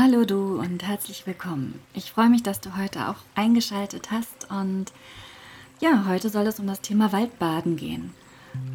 Hallo 0.00 0.24
du 0.24 0.60
und 0.60 0.84
herzlich 0.84 1.26
willkommen. 1.26 1.80
Ich 1.92 2.12
freue 2.12 2.28
mich, 2.28 2.44
dass 2.44 2.60
du 2.60 2.76
heute 2.76 3.08
auch 3.08 3.16
eingeschaltet 3.34 4.12
hast 4.12 4.48
und 4.48 4.92
ja, 5.80 6.04
heute 6.06 6.28
soll 6.28 6.46
es 6.46 6.60
um 6.60 6.68
das 6.68 6.80
Thema 6.80 7.10
Waldbaden 7.10 7.74
gehen. 7.74 8.14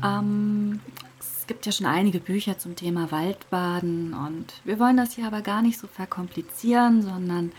Ähm, 0.04 0.81
es 1.21 1.47
gibt 1.47 1.65
ja 1.65 1.71
schon 1.71 1.86
einige 1.86 2.20
Bücher 2.20 2.57
zum 2.59 2.75
Thema 2.75 3.09
Waldbaden 3.09 4.13
und 4.13 4.47
wir 4.65 4.79
wollen 4.79 4.97
das 4.97 5.13
hier 5.13 5.26
aber 5.26 5.41
gar 5.41 5.62
nicht 5.62 5.79
so 5.79 5.87
verkomplizieren, 5.87 7.01
sondern 7.04 7.53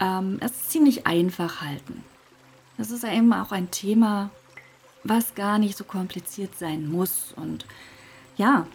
ähm, 0.00 0.38
es 0.40 0.68
ziemlich 0.68 1.06
einfach 1.06 1.60
halten. 1.60 2.02
Es 2.78 2.90
ist 2.90 3.04
ja 3.04 3.12
eben 3.12 3.32
auch 3.32 3.52
ein 3.52 3.70
Thema, 3.70 4.30
was 5.04 5.36
gar 5.36 5.60
nicht 5.60 5.78
so 5.78 5.84
kompliziert 5.84 6.58
sein 6.58 6.90
muss 6.90 7.32
und 7.36 7.64
ja, 8.36 8.66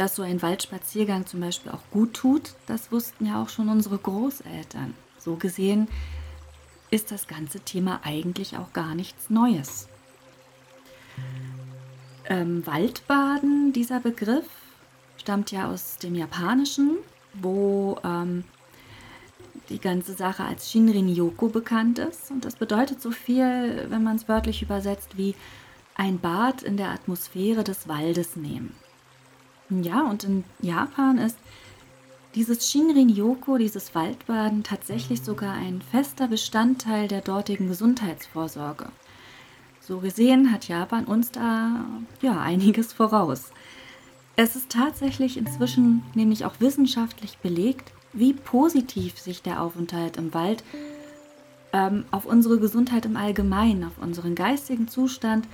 dass 0.00 0.16
so 0.16 0.22
ein 0.22 0.40
Waldspaziergang 0.40 1.26
zum 1.26 1.40
Beispiel 1.40 1.70
auch 1.70 1.82
gut 1.90 2.14
tut, 2.14 2.54
das 2.66 2.90
wussten 2.90 3.26
ja 3.26 3.42
auch 3.42 3.50
schon 3.50 3.68
unsere 3.68 3.98
Großeltern. 3.98 4.94
So 5.18 5.36
gesehen 5.36 5.88
ist 6.90 7.12
das 7.12 7.28
ganze 7.28 7.60
Thema 7.60 8.00
eigentlich 8.02 8.56
auch 8.56 8.72
gar 8.72 8.94
nichts 8.94 9.28
Neues. 9.28 9.88
Ähm, 12.24 12.66
Waldbaden, 12.66 13.74
dieser 13.74 14.00
Begriff, 14.00 14.46
stammt 15.18 15.50
ja 15.50 15.70
aus 15.70 15.98
dem 15.98 16.14
Japanischen, 16.14 16.96
wo 17.34 17.98
ähm, 18.02 18.44
die 19.68 19.80
ganze 19.80 20.14
Sache 20.14 20.44
als 20.44 20.70
Shinrin-Yoku 20.70 21.50
bekannt 21.50 21.98
ist. 21.98 22.30
Und 22.30 22.46
das 22.46 22.56
bedeutet 22.56 23.02
so 23.02 23.10
viel, 23.10 23.84
wenn 23.90 24.02
man 24.02 24.16
es 24.16 24.28
wörtlich 24.28 24.62
übersetzt, 24.62 25.18
wie 25.18 25.34
ein 25.94 26.18
Bad 26.18 26.62
in 26.62 26.78
der 26.78 26.88
Atmosphäre 26.88 27.64
des 27.64 27.86
Waldes 27.86 28.36
nehmen. 28.36 28.74
Ja, 29.70 30.02
und 30.02 30.24
in 30.24 30.44
Japan 30.60 31.18
ist 31.18 31.38
dieses 32.34 32.70
Shinrin-Yoku, 32.70 33.58
dieses 33.58 33.94
Waldbaden, 33.94 34.62
tatsächlich 34.62 35.22
sogar 35.22 35.54
ein 35.54 35.82
fester 35.82 36.28
Bestandteil 36.28 37.08
der 37.08 37.20
dortigen 37.20 37.68
Gesundheitsvorsorge. 37.68 38.86
So 39.80 39.98
gesehen 39.98 40.52
hat 40.52 40.68
Japan 40.68 41.04
uns 41.04 41.30
da 41.30 41.84
ja 42.20 42.40
einiges 42.40 42.92
voraus. 42.92 43.50
Es 44.36 44.56
ist 44.56 44.70
tatsächlich 44.70 45.36
inzwischen 45.36 46.02
nämlich 46.14 46.44
auch 46.44 46.54
wissenschaftlich 46.60 47.38
belegt, 47.38 47.92
wie 48.12 48.32
positiv 48.32 49.18
sich 49.18 49.42
der 49.42 49.62
Aufenthalt 49.62 50.16
im 50.16 50.32
Wald 50.34 50.64
ähm, 51.72 52.04
auf 52.10 52.26
unsere 52.26 52.58
Gesundheit 52.58 53.04
im 53.04 53.16
Allgemeinen, 53.16 53.84
auf 53.84 53.98
unseren 54.00 54.34
geistigen 54.34 54.88
Zustand, 54.88 55.46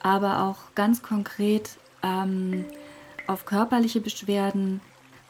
aber 0.00 0.42
auch 0.42 0.74
ganz 0.74 1.02
konkret 1.02 1.70
ähm, 2.02 2.64
auf 3.28 3.44
körperliche 3.44 4.00
Beschwerden 4.00 4.80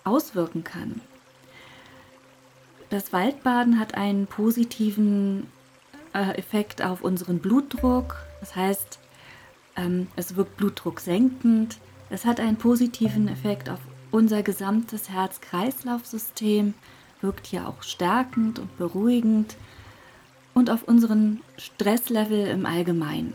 auswirken 0.05 0.65
kann. 0.65 1.03
Das 2.91 3.13
Waldbaden 3.13 3.79
hat 3.79 3.95
einen 3.95 4.27
positiven 4.27 5.47
äh, 6.15 6.39
Effekt 6.39 6.81
auf 6.81 7.03
unseren 7.03 7.39
Blutdruck. 7.39 8.17
Das 8.41 8.57
heißt, 8.57 8.99
ähm, 9.77 10.07
es 10.17 10.37
wirkt 10.37 10.57
Blutdruck 10.57 11.01
senkend. 11.01 11.79
Es 12.09 12.25
hat 12.25 12.41
einen 12.41 12.57
positiven 12.57 13.29
Effekt 13.29 13.69
auf 13.69 13.81
unser 14.11 14.43
gesamtes 14.43 15.11
Herz-Kreislauf-System, 15.11 16.73
wirkt 17.21 17.47
hier 17.47 17.69
auch 17.69 17.83
stärkend 17.83 18.59
und 18.59 18.79
beruhigend 18.79 19.57
und 20.55 20.71
auf 20.71 20.85
unseren 20.85 21.41
Stresslevel 21.59 22.47
im 22.47 22.65
Allgemeinen. 22.65 23.35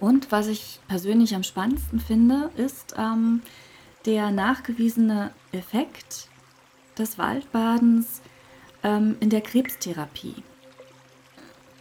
Und 0.00 0.30
was 0.30 0.46
ich 0.46 0.80
persönlich 0.88 1.34
am 1.34 1.42
spannendsten 1.42 2.00
finde, 2.00 2.50
ist 2.56 2.94
ähm, 2.96 3.42
der 4.06 4.30
nachgewiesene 4.30 5.32
Effekt 5.52 6.28
des 6.96 7.18
Waldbadens 7.18 8.22
ähm, 8.82 9.16
in 9.20 9.30
der 9.30 9.40
Krebstherapie. 9.40 10.36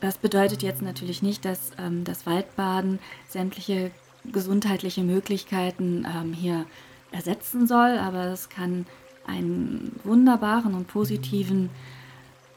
Das 0.01 0.17
bedeutet 0.17 0.61
jetzt 0.61 0.81
natürlich 0.81 1.21
nicht, 1.21 1.45
dass 1.45 1.71
ähm, 1.77 2.03
das 2.03 2.25
Waldbaden 2.25 2.99
sämtliche 3.27 3.91
gesundheitliche 4.25 5.03
Möglichkeiten 5.03 6.05
ähm, 6.05 6.33
hier 6.33 6.65
ersetzen 7.11 7.67
soll, 7.67 7.97
aber 7.97 8.25
es 8.25 8.49
kann 8.49 8.85
einen 9.25 9.99
wunderbaren 10.03 10.73
und 10.73 10.87
positiven, 10.87 11.69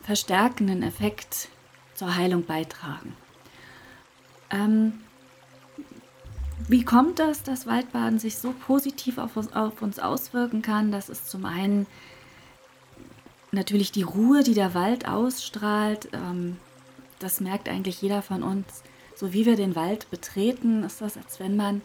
verstärkenden 0.02 0.82
Effekt 0.82 1.48
zur 1.94 2.16
Heilung 2.16 2.44
beitragen. 2.44 3.14
Ähm, 4.50 4.94
wie 6.69 6.84
kommt 6.84 7.19
das, 7.19 7.43
dass 7.43 7.66
Waldbaden 7.66 8.19
sich 8.19 8.38
so 8.38 8.53
positiv 8.53 9.19
auf 9.19 9.37
uns, 9.37 9.53
auf 9.54 9.82
uns 9.82 9.98
auswirken 9.98 10.62
kann? 10.62 10.93
Das 10.93 11.09
ist 11.09 11.31
zum 11.31 11.44
einen 11.44 11.87
natürlich 13.53 13.93
die 13.93 14.03
Ruhe, 14.03 14.43
die 14.43 14.54
der 14.54 14.75
Wald 14.75 15.09
ausstrahlt. 15.09 16.09
Ähm, 16.12 16.56
das 17.19 17.41
merkt 17.41 17.69
eigentlich 17.69 18.00
jeder 18.03 18.22
von 18.22 18.43
uns. 18.43 18.82
So 19.15 19.32
wie 19.32 19.47
wir 19.47 19.56
den 19.56 19.76
Wald 19.76 20.10
betreten, 20.10 20.82
ist 20.82 21.00
das, 21.00 21.16
als 21.16 21.41
wenn 21.41 21.56
man, 21.56 21.82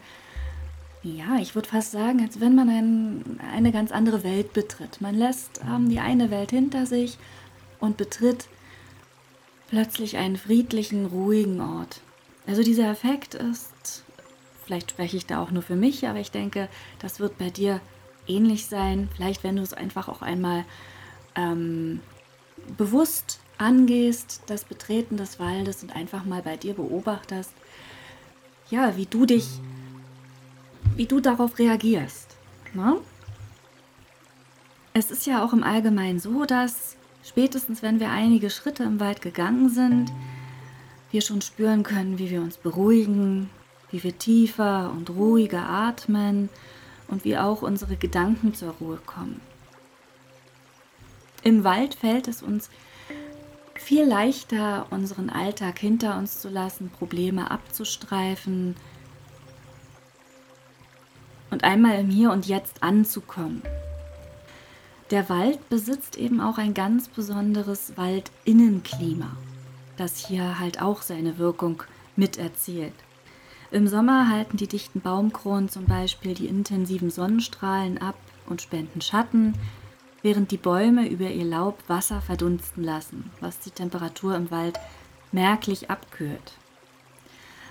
ja, 1.02 1.36
ich 1.40 1.54
würde 1.54 1.68
fast 1.68 1.92
sagen, 1.92 2.22
als 2.22 2.40
wenn 2.40 2.54
man 2.54 2.68
ein, 2.68 3.40
eine 3.52 3.72
ganz 3.72 3.92
andere 3.92 4.24
Welt 4.24 4.52
betritt. 4.52 5.00
Man 5.00 5.14
lässt 5.14 5.60
ähm, 5.62 5.88
die 5.88 6.00
eine 6.00 6.30
Welt 6.30 6.50
hinter 6.50 6.86
sich 6.86 7.18
und 7.78 7.96
betritt 7.96 8.48
plötzlich 9.68 10.16
einen 10.16 10.36
friedlichen, 10.36 11.06
ruhigen 11.06 11.60
Ort. 11.60 12.00
Also 12.46 12.62
dieser 12.62 12.90
Effekt 12.90 13.34
ist 13.34 14.04
Vielleicht 14.66 14.90
spreche 14.90 15.16
ich 15.16 15.26
da 15.26 15.40
auch 15.40 15.52
nur 15.52 15.62
für 15.62 15.76
mich, 15.76 16.08
aber 16.08 16.18
ich 16.18 16.32
denke, 16.32 16.68
das 16.98 17.20
wird 17.20 17.38
bei 17.38 17.50
dir 17.50 17.80
ähnlich 18.26 18.66
sein. 18.66 19.08
Vielleicht, 19.14 19.44
wenn 19.44 19.54
du 19.54 19.62
es 19.62 19.72
einfach 19.72 20.08
auch 20.08 20.22
einmal 20.22 20.64
ähm, 21.36 22.00
bewusst 22.76 23.38
angehst, 23.58 24.42
das 24.46 24.64
Betreten 24.64 25.16
des 25.16 25.38
Waldes 25.38 25.84
und 25.84 25.94
einfach 25.94 26.24
mal 26.24 26.42
bei 26.42 26.56
dir 26.56 26.74
beobachtest, 26.74 27.52
ja, 28.68 28.96
wie 28.96 29.06
du 29.06 29.24
dich, 29.24 29.46
wie 30.96 31.06
du 31.06 31.20
darauf 31.20 31.60
reagierst. 31.60 32.36
Ne? 32.74 32.96
Es 34.94 35.12
ist 35.12 35.26
ja 35.26 35.44
auch 35.44 35.52
im 35.52 35.62
Allgemeinen 35.62 36.18
so, 36.18 36.44
dass 36.44 36.96
spätestens 37.22 37.82
wenn 37.82 38.00
wir 38.00 38.10
einige 38.10 38.50
Schritte 38.50 38.82
im 38.82 38.98
Wald 38.98 39.22
gegangen 39.22 39.68
sind, 39.68 40.10
wir 41.12 41.20
schon 41.20 41.40
spüren 41.40 41.84
können, 41.84 42.18
wie 42.18 42.30
wir 42.30 42.40
uns 42.40 42.56
beruhigen, 42.56 43.48
wie 43.90 44.02
wir 44.02 44.18
tiefer 44.18 44.92
und 44.94 45.10
ruhiger 45.10 45.68
atmen 45.68 46.48
und 47.08 47.24
wie 47.24 47.38
auch 47.38 47.62
unsere 47.62 47.96
Gedanken 47.96 48.54
zur 48.54 48.72
Ruhe 48.80 48.98
kommen. 49.04 49.40
Im 51.42 51.62
Wald 51.64 51.94
fällt 51.94 52.26
es 52.28 52.42
uns 52.42 52.70
viel 53.74 54.04
leichter, 54.04 54.86
unseren 54.90 55.30
Alltag 55.30 55.78
hinter 55.78 56.18
uns 56.18 56.40
zu 56.40 56.48
lassen, 56.48 56.90
Probleme 56.90 57.50
abzustreifen 57.50 58.74
und 61.50 61.62
einmal 61.62 62.00
im 62.00 62.10
Hier 62.10 62.32
und 62.32 62.46
Jetzt 62.46 62.82
anzukommen. 62.82 63.62
Der 65.12 65.28
Wald 65.28 65.68
besitzt 65.68 66.16
eben 66.16 66.40
auch 66.40 66.58
ein 66.58 66.74
ganz 66.74 67.08
besonderes 67.08 67.96
Waldinnenklima, 67.96 69.36
das 69.96 70.16
hier 70.26 70.58
halt 70.58 70.82
auch 70.82 71.02
seine 71.02 71.38
Wirkung 71.38 71.84
miterzielt. 72.16 72.94
Im 73.70 73.88
Sommer 73.88 74.30
halten 74.30 74.56
die 74.56 74.68
dichten 74.68 75.00
Baumkronen 75.00 75.68
zum 75.68 75.86
Beispiel 75.86 76.34
die 76.34 76.46
intensiven 76.46 77.10
Sonnenstrahlen 77.10 77.98
ab 77.98 78.16
und 78.46 78.62
spenden 78.62 79.00
Schatten, 79.00 79.54
während 80.22 80.50
die 80.50 80.56
Bäume 80.56 81.08
über 81.08 81.28
ihr 81.30 81.44
Laub 81.44 81.78
Wasser 81.88 82.20
verdunsten 82.20 82.84
lassen, 82.84 83.30
was 83.40 83.58
die 83.58 83.70
Temperatur 83.70 84.36
im 84.36 84.50
Wald 84.50 84.78
merklich 85.32 85.90
abkühlt. 85.90 86.52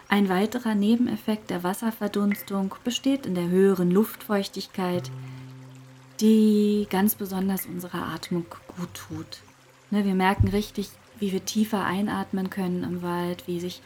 Ein 0.08 0.30
weiterer 0.30 0.76
Nebeneffekt 0.76 1.50
der 1.50 1.64
Wasserverdunstung 1.64 2.76
besteht 2.84 3.26
in 3.26 3.34
der 3.34 3.48
höheren 3.48 3.90
Luftfeuchtigkeit, 3.90 5.10
die 6.22 6.88
ganz 6.90 7.16
besonders 7.16 7.66
unserer 7.66 8.08
Atmung 8.14 8.46
gut 8.78 8.94
tut. 8.94 9.40
Ne, 9.90 10.06
wir 10.06 10.16
merken 10.16 10.48
richtig, 10.50 10.90
wie 11.20 11.32
wir 11.32 11.44
tiefer 11.44 11.84
einatmen 11.84 12.50
können 12.50 12.84
im 12.84 13.02
Wald, 13.02 13.48
wie 13.48 13.60
sich 13.60 13.82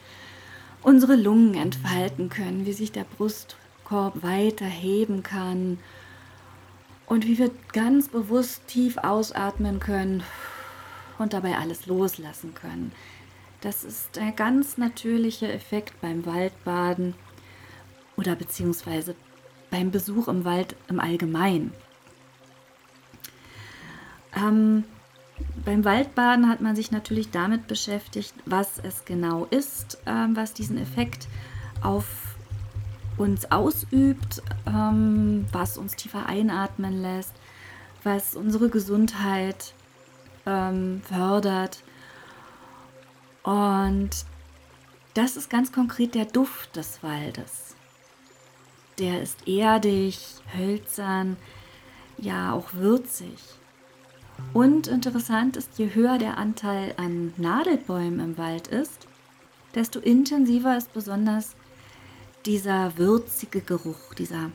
unsere 0.81 1.15
Lungen 1.15 1.55
entfalten 1.55 2.29
können, 2.29 2.65
wie 2.65 2.73
sich 2.73 2.91
der 2.91 3.03
Brustkorb 3.03 4.23
weiter 4.23 4.65
heben 4.65 5.23
kann 5.23 5.79
und 7.05 7.27
wie 7.27 7.37
wir 7.37 7.51
ganz 7.73 8.09
bewusst 8.09 8.67
tief 8.67 8.97
ausatmen 8.97 9.79
können 9.79 10.23
und 11.17 11.33
dabei 11.33 11.57
alles 11.57 11.85
loslassen 11.85 12.53
können. 12.53 12.91
Das 13.61 13.83
ist 13.83 14.15
der 14.15 14.31
ganz 14.31 14.77
natürliche 14.77 15.51
Effekt 15.51 15.99
beim 16.01 16.25
Waldbaden 16.25 17.15
oder 18.15 18.35
beziehungsweise 18.35 19.15
beim 19.69 19.91
Besuch 19.91 20.27
im 20.27 20.45
Wald 20.45 20.75
im 20.87 20.99
Allgemeinen. 20.99 21.73
Ähm, 24.35 24.85
beim 25.65 25.85
Waldbaden 25.85 26.49
hat 26.49 26.61
man 26.61 26.75
sich 26.75 26.91
natürlich 26.91 27.31
damit 27.31 27.67
beschäftigt, 27.67 28.33
was 28.45 28.79
es 28.79 29.05
genau 29.05 29.45
ist, 29.45 29.99
ähm, 30.05 30.35
was 30.35 30.53
diesen 30.53 30.77
Effekt 30.77 31.27
auf 31.81 32.05
uns 33.17 33.51
ausübt, 33.51 34.41
ähm, 34.65 35.45
was 35.51 35.77
uns 35.77 35.95
tiefer 35.95 36.25
einatmen 36.25 37.01
lässt, 37.01 37.33
was 38.03 38.35
unsere 38.35 38.69
Gesundheit 38.69 39.73
ähm, 40.45 41.01
fördert. 41.03 41.83
Und 43.43 44.09
das 45.13 45.35
ist 45.35 45.49
ganz 45.49 45.71
konkret 45.71 46.15
der 46.15 46.25
Duft 46.25 46.75
des 46.75 47.03
Waldes. 47.03 47.75
Der 48.97 49.21
ist 49.21 49.47
erdig, 49.47 50.19
hölzern, 50.55 51.37
ja 52.17 52.53
auch 52.53 52.73
würzig. 52.73 53.58
Und 54.53 54.87
interessant 54.87 55.57
ist, 55.57 55.77
je 55.77 55.93
höher 55.93 56.17
der 56.17 56.37
Anteil 56.37 56.93
an 56.97 57.33
Nadelbäumen 57.37 58.19
im 58.19 58.37
Wald 58.37 58.67
ist, 58.67 59.07
desto 59.75 59.99
intensiver 59.99 60.77
ist 60.77 60.93
besonders 60.93 61.55
dieser 62.45 62.97
würzige 62.97 63.61
Geruch, 63.61 64.13
dieser 64.17 64.51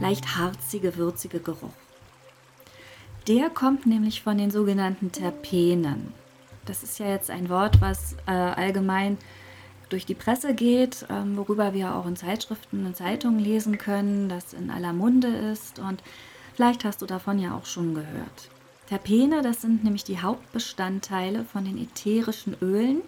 leicht 0.00 0.36
harzige, 0.36 0.96
würzige 0.96 1.40
Geruch. 1.40 1.74
Der 3.28 3.50
kommt 3.50 3.86
nämlich 3.86 4.22
von 4.22 4.38
den 4.38 4.50
sogenannten 4.50 5.12
Terpenen. 5.12 6.12
Das 6.66 6.82
ist 6.82 6.98
ja 6.98 7.08
jetzt 7.08 7.30
ein 7.30 7.48
Wort, 7.48 7.80
was 7.80 8.14
äh, 8.26 8.30
allgemein 8.30 9.18
durch 9.88 10.06
die 10.06 10.14
Presse 10.14 10.54
geht, 10.54 11.06
ähm, 11.10 11.36
worüber 11.36 11.74
wir 11.74 11.94
auch 11.94 12.06
in 12.06 12.16
Zeitschriften 12.16 12.86
und 12.86 12.96
Zeitungen 12.96 13.38
lesen 13.38 13.78
können, 13.78 14.28
das 14.28 14.52
in 14.52 14.70
aller 14.70 14.92
Munde 14.92 15.28
ist 15.28 15.78
und 15.78 16.02
vielleicht 16.54 16.84
hast 16.84 17.02
du 17.02 17.06
davon 17.06 17.38
ja 17.38 17.54
auch 17.54 17.66
schon 17.66 17.94
gehört. 17.94 18.50
Terpene, 18.88 19.42
das 19.42 19.62
sind 19.62 19.82
nämlich 19.84 20.04
die 20.04 20.20
Hauptbestandteile 20.20 21.44
von 21.44 21.64
den 21.64 21.78
ätherischen 21.78 22.56
Ölen, 22.60 23.02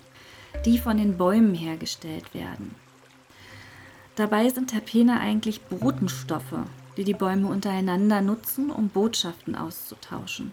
die 0.64 0.78
von 0.78 0.96
den 0.96 1.18
Bäumen 1.18 1.54
hergestellt 1.54 2.32
werden. 2.34 2.74
Dabei 4.14 4.48
sind 4.48 4.68
Terpene 4.68 5.20
eigentlich 5.20 5.60
Botenstoffe, 5.60 6.64
die 6.96 7.04
die 7.04 7.12
Bäume 7.12 7.48
untereinander 7.48 8.22
nutzen, 8.22 8.70
um 8.70 8.88
Botschaften 8.88 9.54
auszutauschen. 9.54 10.52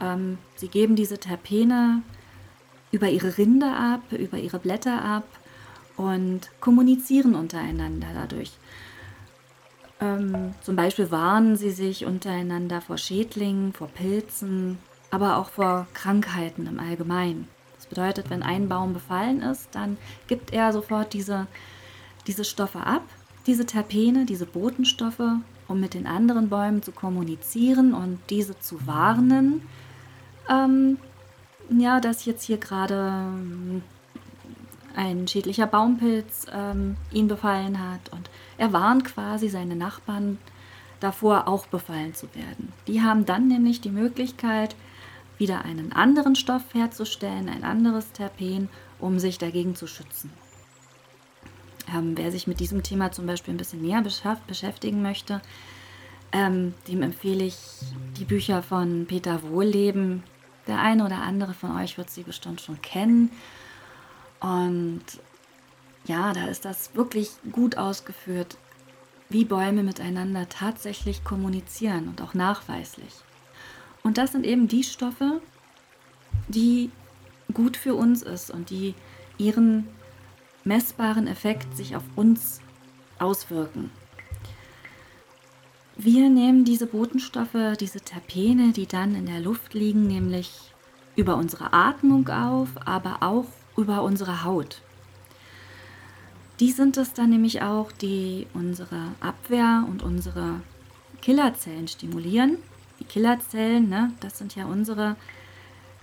Ähm, 0.00 0.38
sie 0.54 0.68
geben 0.68 0.94
diese 0.94 1.18
Terpene 1.18 2.02
über 2.92 3.08
ihre 3.08 3.36
Rinde 3.38 3.66
ab, 3.66 4.12
über 4.12 4.38
ihre 4.38 4.60
Blätter 4.60 5.04
ab 5.04 5.26
und 5.96 6.48
kommunizieren 6.60 7.34
untereinander 7.34 8.08
dadurch. 8.14 8.52
Ähm, 10.00 10.54
zum 10.62 10.76
Beispiel 10.76 11.10
warnen 11.10 11.56
sie 11.56 11.70
sich 11.70 12.04
untereinander 12.04 12.80
vor 12.80 12.98
Schädlingen, 12.98 13.72
vor 13.72 13.88
Pilzen, 13.88 14.78
aber 15.10 15.38
auch 15.38 15.48
vor 15.48 15.86
Krankheiten 15.94 16.66
im 16.66 16.78
Allgemeinen. 16.78 17.48
Das 17.76 17.86
bedeutet, 17.86 18.30
wenn 18.30 18.42
ein 18.42 18.68
Baum 18.68 18.92
befallen 18.92 19.42
ist, 19.42 19.68
dann 19.72 19.96
gibt 20.26 20.52
er 20.52 20.72
sofort 20.72 21.12
diese, 21.12 21.46
diese 22.26 22.44
Stoffe 22.44 22.80
ab, 22.80 23.02
diese 23.46 23.64
Terpene, 23.64 24.26
diese 24.26 24.46
Botenstoffe, 24.46 25.22
um 25.68 25.80
mit 25.80 25.94
den 25.94 26.06
anderen 26.06 26.48
Bäumen 26.48 26.82
zu 26.82 26.92
kommunizieren 26.92 27.94
und 27.94 28.18
diese 28.28 28.58
zu 28.58 28.86
warnen, 28.86 29.62
ähm, 30.50 30.98
ja, 31.70 32.00
dass 32.00 32.24
jetzt 32.24 32.44
hier 32.44 32.58
gerade 32.58 33.22
ein 34.96 35.28
schädlicher 35.28 35.66
Baumpilz 35.66 36.46
ähm, 36.52 36.96
ihn 37.12 37.28
befallen 37.28 37.78
hat 37.78 38.08
und 38.12 38.30
er 38.58 38.72
warnt 38.72 39.04
quasi 39.04 39.48
seine 39.48 39.76
Nachbarn 39.76 40.38
davor, 41.00 41.46
auch 41.46 41.66
befallen 41.66 42.14
zu 42.14 42.26
werden. 42.34 42.72
Die 42.86 43.02
haben 43.02 43.26
dann 43.26 43.48
nämlich 43.48 43.80
die 43.80 43.90
Möglichkeit, 43.90 44.74
wieder 45.38 45.64
einen 45.64 45.92
anderen 45.92 46.34
Stoff 46.34 46.62
herzustellen, 46.72 47.48
ein 47.48 47.62
anderes 47.62 48.12
Terpen, 48.12 48.70
um 48.98 49.18
sich 49.18 49.36
dagegen 49.36 49.76
zu 49.76 49.86
schützen. 49.86 50.32
Ähm, 51.94 52.16
wer 52.16 52.32
sich 52.32 52.46
mit 52.46 52.58
diesem 52.58 52.82
Thema 52.82 53.12
zum 53.12 53.26
Beispiel 53.26 53.54
ein 53.54 53.58
bisschen 53.58 53.82
näher 53.82 54.02
beschäftigen 54.02 55.02
möchte, 55.02 55.42
ähm, 56.32 56.74
dem 56.88 57.02
empfehle 57.02 57.44
ich 57.44 57.56
die 58.18 58.24
Bücher 58.24 58.62
von 58.62 59.06
Peter 59.06 59.42
Wohlleben. 59.42 60.22
Der 60.66 60.80
eine 60.80 61.04
oder 61.04 61.22
andere 61.22 61.54
von 61.54 61.76
euch 61.76 61.96
wird 61.98 62.10
sie 62.10 62.22
bestimmt 62.22 62.60
schon 62.60 62.82
kennen. 62.82 63.30
Und 64.46 65.02
ja, 66.06 66.32
da 66.32 66.46
ist 66.46 66.64
das 66.64 66.94
wirklich 66.94 67.30
gut 67.50 67.76
ausgeführt, 67.76 68.56
wie 69.28 69.44
Bäume 69.44 69.82
miteinander 69.82 70.48
tatsächlich 70.48 71.24
kommunizieren 71.24 72.06
und 72.06 72.22
auch 72.22 72.32
nachweislich. 72.32 73.12
Und 74.04 74.18
das 74.18 74.30
sind 74.30 74.46
eben 74.46 74.68
die 74.68 74.84
Stoffe, 74.84 75.40
die 76.46 76.92
gut 77.52 77.76
für 77.76 77.96
uns 77.96 78.22
ist 78.22 78.52
und 78.52 78.70
die 78.70 78.94
ihren 79.36 79.88
messbaren 80.62 81.26
Effekt 81.26 81.76
sich 81.76 81.96
auf 81.96 82.04
uns 82.14 82.60
auswirken. 83.18 83.90
Wir 85.96 86.28
nehmen 86.28 86.64
diese 86.64 86.86
Botenstoffe, 86.86 87.76
diese 87.80 88.00
Terpene, 88.00 88.72
die 88.72 88.86
dann 88.86 89.16
in 89.16 89.26
der 89.26 89.40
Luft 89.40 89.74
liegen, 89.74 90.06
nämlich 90.06 90.52
über 91.16 91.34
unsere 91.34 91.72
Atmung 91.72 92.28
auf, 92.28 92.68
aber 92.84 93.24
auch 93.24 93.46
über 93.76 94.02
unsere 94.02 94.44
Haut. 94.44 94.80
Die 96.60 96.72
sind 96.72 96.96
es 96.96 97.12
dann 97.12 97.30
nämlich 97.30 97.62
auch, 97.62 97.92
die 97.92 98.46
unsere 98.54 99.12
Abwehr 99.20 99.84
und 99.88 100.02
unsere 100.02 100.60
Killerzellen 101.20 101.86
stimulieren. 101.86 102.56
Die 102.98 103.04
Killerzellen, 103.04 103.88
ne, 103.88 104.12
das 104.20 104.38
sind 104.38 104.54
ja 104.56 104.64
unsere 104.64 105.16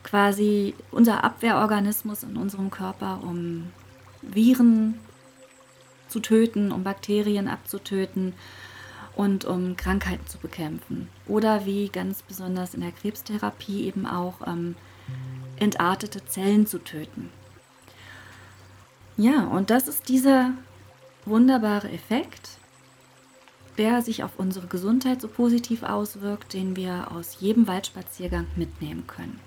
quasi 0.04 0.76
unser 0.92 1.24
Abwehrorganismus 1.24 2.24
in 2.24 2.38
unserem 2.38 2.70
Körper, 2.70 3.22
um 3.24 3.72
Viren 4.22 5.00
zu 6.08 6.20
töten, 6.20 6.72
um 6.72 6.84
Bakterien 6.84 7.48
abzutöten 7.48 8.34
und 9.16 9.46
um 9.46 9.76
Krankheiten 9.78 10.28
zu 10.28 10.38
bekämpfen. 10.38 11.08
Oder 11.28 11.66
wie 11.66 11.90
ganz 11.90 12.22
besonders 12.22 12.74
in 12.74 12.82
der 12.82 12.92
Krebstherapie 12.92 13.86
eben 13.86 14.06
auch 14.06 14.46
ähm, 14.46 14.76
entartete 15.58 16.26
Zellen 16.26 16.68
zu 16.68 16.80
töten. 16.80 17.30
Ja, 19.18 19.44
und 19.46 19.70
das 19.70 19.88
ist 19.88 20.10
dieser 20.10 20.52
wunderbare 21.26 21.90
Effekt, 21.92 22.58
der 23.78 24.02
sich 24.02 24.24
auf 24.24 24.32
unsere 24.38 24.68
Gesundheit 24.68 25.22
so 25.22 25.28
positiv 25.28 25.84
auswirkt, 25.84 26.54
den 26.54 26.76
wir 26.76 27.12
aus 27.12 27.38
jedem 27.40 27.68
Waldspaziergang 27.68 28.48
mitnehmen 28.56 29.06
können. 29.08 29.40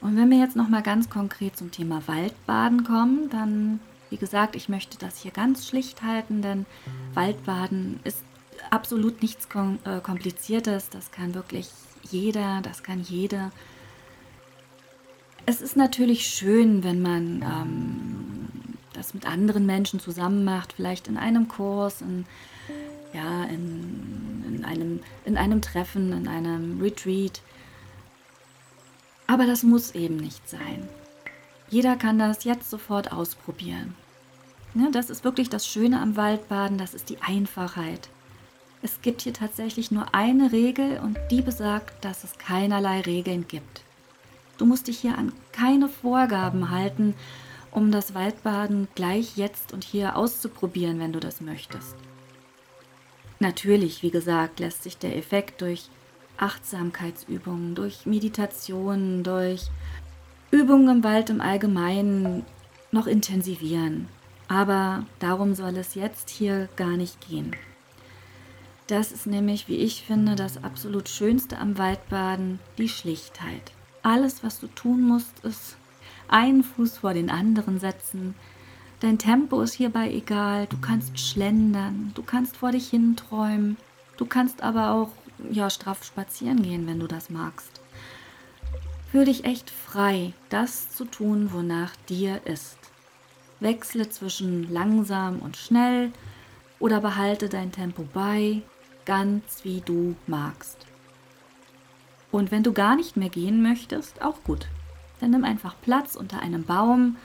Und 0.00 0.16
wenn 0.16 0.30
wir 0.30 0.38
jetzt 0.38 0.56
noch 0.56 0.68
mal 0.68 0.82
ganz 0.82 1.10
konkret 1.10 1.56
zum 1.56 1.72
Thema 1.72 2.02
Waldbaden 2.06 2.84
kommen, 2.84 3.30
dann 3.30 3.80
wie 4.10 4.16
gesagt, 4.16 4.56
ich 4.56 4.68
möchte 4.68 4.98
das 4.98 5.18
hier 5.18 5.30
ganz 5.30 5.66
schlicht 5.68 6.02
halten, 6.02 6.42
denn 6.42 6.66
Waldbaden 7.14 8.00
ist 8.04 8.22
absolut 8.70 9.22
nichts 9.22 9.46
äh, 9.84 10.00
Kompliziertes. 10.00 10.90
Das 10.90 11.10
kann 11.10 11.34
wirklich 11.34 11.68
jeder, 12.10 12.60
das 12.62 12.82
kann 12.82 13.00
jede 13.02 13.50
es 15.48 15.62
ist 15.62 15.76
natürlich 15.76 16.26
schön, 16.26 16.84
wenn 16.84 17.00
man 17.00 17.42
ähm, 17.42 18.48
das 18.92 19.14
mit 19.14 19.26
anderen 19.26 19.64
Menschen 19.64 19.98
zusammen 19.98 20.44
macht, 20.44 20.74
vielleicht 20.74 21.08
in 21.08 21.16
einem 21.16 21.48
Kurs, 21.48 22.02
in, 22.02 22.26
ja, 23.14 23.44
in, 23.44 24.44
in, 24.46 24.64
einem, 24.66 25.00
in 25.24 25.38
einem 25.38 25.62
Treffen, 25.62 26.12
in 26.12 26.28
einem 26.28 26.82
Retreat. 26.82 27.40
Aber 29.26 29.46
das 29.46 29.62
muss 29.62 29.94
eben 29.94 30.18
nicht 30.18 30.46
sein. 30.46 30.86
Jeder 31.70 31.96
kann 31.96 32.18
das 32.18 32.44
jetzt 32.44 32.68
sofort 32.68 33.10
ausprobieren. 33.10 33.94
Ja, 34.74 34.90
das 34.92 35.08
ist 35.08 35.24
wirklich 35.24 35.48
das 35.48 35.66
Schöne 35.66 36.02
am 36.02 36.16
Waldbaden, 36.16 36.76
das 36.76 36.92
ist 36.92 37.08
die 37.08 37.22
Einfachheit. 37.22 38.10
Es 38.82 39.00
gibt 39.00 39.22
hier 39.22 39.32
tatsächlich 39.32 39.90
nur 39.90 40.14
eine 40.14 40.52
Regel 40.52 40.98
und 40.98 41.16
die 41.30 41.40
besagt, 41.40 42.04
dass 42.04 42.22
es 42.22 42.36
keinerlei 42.36 43.00
Regeln 43.00 43.48
gibt. 43.48 43.87
Du 44.58 44.66
musst 44.66 44.88
dich 44.88 44.98
hier 44.98 45.16
an 45.16 45.32
keine 45.52 45.88
Vorgaben 45.88 46.70
halten, 46.70 47.14
um 47.70 47.90
das 47.92 48.14
Waldbaden 48.14 48.88
gleich 48.94 49.36
jetzt 49.36 49.72
und 49.72 49.84
hier 49.84 50.16
auszuprobieren, 50.16 50.98
wenn 50.98 51.12
du 51.12 51.20
das 51.20 51.40
möchtest. 51.40 51.94
Natürlich, 53.38 54.02
wie 54.02 54.10
gesagt, 54.10 54.58
lässt 54.58 54.82
sich 54.82 54.98
der 54.98 55.16
Effekt 55.16 55.60
durch 55.60 55.88
Achtsamkeitsübungen, 56.38 57.74
durch 57.76 58.04
Meditationen, 58.04 59.22
durch 59.22 59.68
Übungen 60.50 60.88
im 60.88 61.04
Wald 61.04 61.30
im 61.30 61.40
Allgemeinen 61.40 62.44
noch 62.90 63.06
intensivieren. 63.06 64.08
Aber 64.48 65.04
darum 65.18 65.54
soll 65.54 65.76
es 65.76 65.94
jetzt 65.94 66.30
hier 66.30 66.68
gar 66.74 66.96
nicht 66.96 67.28
gehen. 67.28 67.54
Das 68.86 69.12
ist 69.12 69.26
nämlich, 69.26 69.68
wie 69.68 69.76
ich 69.76 70.02
finde, 70.02 70.34
das 70.34 70.64
absolut 70.64 71.08
Schönste 71.08 71.58
am 71.58 71.76
Waldbaden, 71.76 72.58
die 72.78 72.88
Schlichtheit. 72.88 73.72
Alles, 74.02 74.42
was 74.44 74.60
du 74.60 74.66
tun 74.68 75.02
musst, 75.02 75.40
ist 75.44 75.76
einen 76.28 76.62
Fuß 76.62 76.98
vor 76.98 77.14
den 77.14 77.30
anderen 77.30 77.80
setzen. 77.80 78.34
Dein 79.00 79.18
Tempo 79.18 79.60
ist 79.60 79.74
hierbei 79.74 80.12
egal. 80.12 80.66
Du 80.66 80.76
kannst 80.78 81.18
schlendern, 81.18 82.12
du 82.14 82.22
kannst 82.22 82.56
vor 82.56 82.72
dich 82.72 82.88
hin 82.88 83.16
träumen. 83.16 83.76
Du 84.16 84.26
kannst 84.26 84.62
aber 84.62 84.90
auch 84.92 85.10
ja 85.50 85.70
straff 85.70 86.04
spazieren 86.04 86.62
gehen, 86.62 86.86
wenn 86.86 86.98
du 86.98 87.06
das 87.06 87.30
magst. 87.30 87.80
Fühl 89.10 89.24
dich 89.24 89.44
echt 89.44 89.70
frei, 89.70 90.34
das 90.48 90.90
zu 90.90 91.04
tun, 91.04 91.52
wonach 91.52 91.94
dir 92.08 92.44
ist. 92.44 92.76
Wechsle 93.60 94.10
zwischen 94.10 94.70
langsam 94.72 95.38
und 95.38 95.56
schnell 95.56 96.12
oder 96.78 97.00
behalte 97.00 97.48
dein 97.48 97.72
Tempo 97.72 98.06
bei, 98.12 98.62
ganz 99.04 99.64
wie 99.64 99.80
du 99.80 100.14
magst. 100.26 100.87
Und 102.30 102.50
wenn 102.50 102.62
du 102.62 102.72
gar 102.72 102.96
nicht 102.96 103.16
mehr 103.16 103.30
gehen 103.30 103.62
möchtest, 103.62 104.22
auch 104.22 104.42
gut. 104.44 104.66
Dann 105.20 105.30
nimm 105.30 105.44
einfach 105.44 105.74
Platz 105.80 106.14
unter 106.14 106.40
einem 106.40 106.64
Baum, 106.64 107.16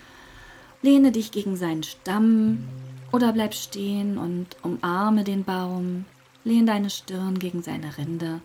lehne 0.81 1.12
dich 1.12 1.31
gegen 1.31 1.55
seinen 1.55 1.83
Stamm 1.83 2.63
oder 3.12 3.33
bleib 3.33 3.53
stehen 3.53 4.17
und 4.17 4.48
umarme 4.63 5.24
den 5.24 5.43
Baum, 5.43 6.05
lehne 6.43 6.65
deine 6.65 6.89
Stirn 6.89 7.38
gegen 7.39 7.62
seine 7.62 7.98
Rinde. 7.98 8.41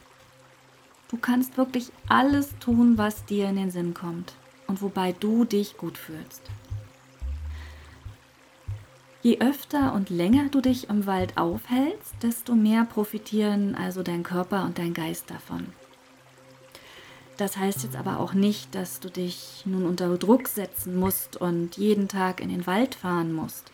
Du 1.11 1.17
kannst 1.17 1.57
wirklich 1.57 1.91
alles 2.09 2.51
tun, 2.61 2.99
was 2.99 3.25
dir 3.25 3.49
in 3.49 3.57
den 3.57 3.71
Sinn 3.71 3.95
kommt 3.95 4.35
und 4.67 4.83
wobei 4.83 5.13
du 5.13 5.45
dich 5.45 5.79
gut 5.79 5.97
fühlst. 5.97 6.43
Je 9.23 9.41
öfter 9.41 9.95
und 9.95 10.11
länger 10.11 10.49
du 10.49 10.61
dich 10.61 10.89
im 10.91 11.07
Wald 11.07 11.37
aufhältst, 11.37 12.15
desto 12.23 12.55
mehr 12.55 12.85
profitieren 12.85 13.75
also 13.75 14.03
dein 14.03 14.23
Körper 14.23 14.65
und 14.65 14.79
dein 14.79 14.95
Geist 14.95 15.31
davon. 15.31 15.67
Das 17.39 17.57
heißt 17.57 17.85
jetzt 17.85 17.97
aber 17.97 18.19
auch 18.19 18.35
nicht, 18.35 18.75
dass 18.75 18.99
du 18.99 19.09
dich 19.09 19.63
nun 19.65 19.87
unter 19.87 20.19
Druck 20.19 20.49
setzen 20.49 20.97
musst 20.97 21.37
und 21.37 21.77
jeden 21.77 22.09
Tag 22.09 22.41
in 22.41 22.49
den 22.49 22.67
Wald 22.67 22.97
fahren 22.97 23.33
musst. 23.33 23.71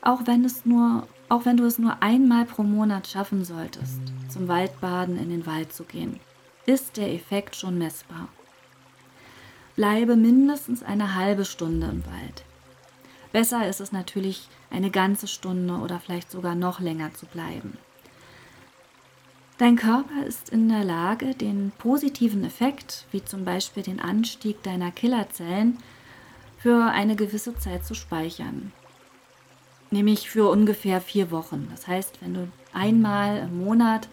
Auch 0.00 0.22
wenn 0.24 0.42
es 0.44 0.64
nur, 0.64 1.06
auch 1.28 1.44
wenn 1.44 1.58
du 1.58 1.66
es 1.66 1.78
nur 1.78 2.02
einmal 2.02 2.46
pro 2.46 2.62
Monat 2.62 3.06
schaffen 3.06 3.44
solltest, 3.44 4.00
zum 4.30 4.48
Waldbaden 4.48 5.18
in 5.18 5.28
den 5.28 5.44
Wald 5.44 5.72
zu 5.72 5.84
gehen, 5.84 6.18
ist 6.64 6.96
der 6.96 7.12
Effekt 7.12 7.56
schon 7.56 7.76
messbar. 7.76 8.28
Bleibe 9.76 10.16
mindestens 10.16 10.82
eine 10.82 11.14
halbe 11.14 11.44
Stunde 11.44 11.88
im 11.88 12.06
Wald. 12.06 12.44
Besser 13.32 13.68
ist 13.68 13.82
es 13.82 13.92
natürlich, 13.92 14.48
eine 14.70 14.90
ganze 14.90 15.28
Stunde 15.28 15.74
oder 15.74 16.00
vielleicht 16.00 16.30
sogar 16.30 16.54
noch 16.54 16.80
länger 16.80 17.12
zu 17.12 17.26
bleiben. 17.26 17.76
Dein 19.58 19.74
Körper 19.74 20.24
ist 20.24 20.50
in 20.50 20.68
der 20.68 20.84
Lage, 20.84 21.34
den 21.34 21.72
positiven 21.78 22.44
Effekt, 22.44 23.06
wie 23.10 23.24
zum 23.24 23.44
Beispiel 23.44 23.82
den 23.82 23.98
Anstieg 23.98 24.62
deiner 24.62 24.92
Killerzellen, 24.92 25.78
für 26.58 26.84
eine 26.84 27.16
gewisse 27.16 27.56
Zeit 27.56 27.84
zu 27.84 27.94
speichern. 27.94 28.72
Nämlich 29.90 30.30
für 30.30 30.48
ungefähr 30.48 31.00
vier 31.00 31.32
Wochen. 31.32 31.66
Das 31.72 31.88
heißt, 31.88 32.22
wenn 32.22 32.34
du 32.34 32.48
einmal 32.72 33.38
im 33.38 33.64
Monat 33.64 34.08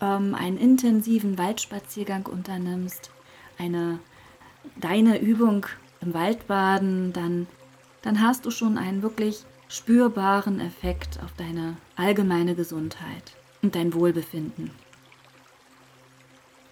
ähm, 0.00 0.34
einen 0.34 0.56
intensiven 0.56 1.36
Waldspaziergang 1.36 2.24
unternimmst, 2.24 3.10
eine 3.58 3.98
deine 4.76 5.20
Übung 5.20 5.66
im 6.00 6.14
Waldbaden, 6.14 7.12
dann, 7.12 7.46
dann 8.00 8.22
hast 8.22 8.46
du 8.46 8.50
schon 8.50 8.78
einen 8.78 9.02
wirklich 9.02 9.44
spürbaren 9.68 10.60
Effekt 10.60 11.18
auf 11.22 11.32
deine 11.36 11.76
allgemeine 11.96 12.54
Gesundheit 12.54 13.34
und 13.62 13.74
dein 13.74 13.94
Wohlbefinden. 13.94 14.70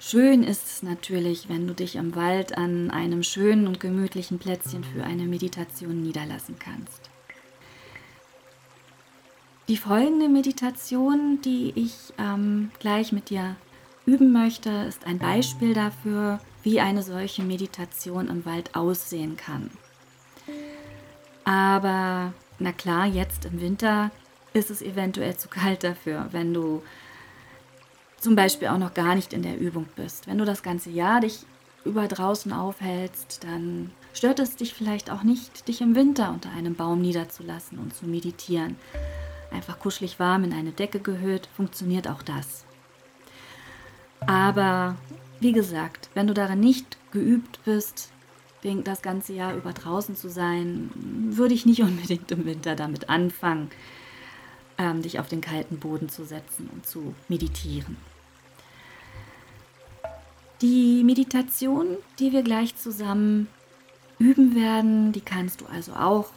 Schön 0.00 0.44
ist 0.44 0.66
es 0.66 0.82
natürlich, 0.82 1.48
wenn 1.48 1.66
du 1.66 1.74
dich 1.74 1.96
im 1.96 2.14
Wald 2.14 2.56
an 2.56 2.90
einem 2.90 3.22
schönen 3.22 3.66
und 3.66 3.80
gemütlichen 3.80 4.38
Plätzchen 4.38 4.84
für 4.84 5.02
eine 5.04 5.24
Meditation 5.24 6.02
niederlassen 6.02 6.56
kannst. 6.58 7.10
Die 9.66 9.76
folgende 9.76 10.28
Meditation, 10.28 11.40
die 11.44 11.72
ich 11.74 12.14
ähm, 12.16 12.70
gleich 12.78 13.12
mit 13.12 13.28
dir 13.28 13.56
üben 14.06 14.32
möchte, 14.32 14.70
ist 14.88 15.04
ein 15.04 15.18
Beispiel 15.18 15.74
dafür, 15.74 16.40
wie 16.62 16.80
eine 16.80 17.02
solche 17.02 17.42
Meditation 17.42 18.28
im 18.28 18.46
Wald 18.46 18.74
aussehen 18.74 19.36
kann. 19.36 19.70
Aber 21.44 22.32
na 22.58 22.72
klar, 22.72 23.06
jetzt 23.06 23.44
im 23.44 23.60
Winter 23.60 24.10
ist 24.52 24.70
es 24.70 24.82
eventuell 24.82 25.36
zu 25.36 25.48
kalt 25.48 25.84
dafür, 25.84 26.28
wenn 26.30 26.54
du 26.54 26.82
zum 28.20 28.34
Beispiel 28.34 28.68
auch 28.68 28.78
noch 28.78 28.94
gar 28.94 29.14
nicht 29.14 29.32
in 29.32 29.42
der 29.42 29.58
Übung 29.58 29.86
bist. 29.96 30.26
Wenn 30.26 30.38
du 30.38 30.44
das 30.44 30.62
ganze 30.62 30.90
Jahr 30.90 31.20
dich 31.20 31.44
über 31.84 32.08
draußen 32.08 32.52
aufhältst, 32.52 33.44
dann 33.44 33.92
stört 34.12 34.40
es 34.40 34.56
dich 34.56 34.74
vielleicht 34.74 35.10
auch 35.10 35.22
nicht, 35.22 35.68
dich 35.68 35.80
im 35.80 35.94
Winter 35.94 36.30
unter 36.30 36.50
einem 36.50 36.74
Baum 36.74 37.00
niederzulassen 37.00 37.78
und 37.78 37.94
zu 37.94 38.06
meditieren. 38.06 38.76
Einfach 39.52 39.78
kuschelig 39.78 40.18
warm 40.18 40.44
in 40.44 40.52
eine 40.52 40.72
Decke 40.72 41.00
gehüllt, 41.00 41.48
funktioniert 41.56 42.08
auch 42.08 42.22
das. 42.22 42.64
Aber 44.26 44.96
wie 45.40 45.52
gesagt, 45.52 46.10
wenn 46.14 46.26
du 46.26 46.34
darin 46.34 46.60
nicht 46.60 46.98
geübt 47.12 47.60
bist, 47.64 48.10
das 48.84 49.00
ganze 49.00 49.32
Jahr 49.32 49.54
über 49.54 49.72
draußen 49.72 50.16
zu 50.16 50.28
sein, 50.28 50.90
würde 50.94 51.54
ich 51.54 51.64
nicht 51.64 51.80
unbedingt 51.82 52.30
im 52.32 52.44
Winter 52.44 52.74
damit 52.74 53.08
anfangen 53.08 53.70
ähm, 54.78 55.02
dich 55.02 55.18
auf 55.20 55.28
den 55.28 55.40
kalten 55.40 55.78
Boden 55.78 56.08
zu 56.08 56.24
setzen 56.24 56.70
und 56.72 56.86
zu 56.86 57.14
meditieren. 57.28 57.96
Die 60.60 61.04
Meditation, 61.04 61.98
die 62.18 62.32
wir 62.32 62.42
gleich 62.42 62.76
zusammen 62.76 63.48
üben 64.18 64.54
werden, 64.54 65.12
die 65.12 65.20
kannst 65.20 65.60
du 65.60 65.66
also 65.66 65.92
auch 65.92 66.30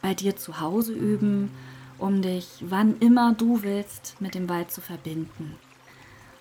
bei 0.00 0.14
dir 0.14 0.36
zu 0.36 0.60
Hause 0.60 0.92
üben, 0.92 1.50
um 1.98 2.22
dich 2.22 2.48
wann 2.60 2.98
immer 2.98 3.34
du 3.34 3.62
willst 3.62 4.16
mit 4.20 4.34
dem 4.34 4.48
Wald 4.48 4.72
zu 4.72 4.80
verbinden. 4.80 5.56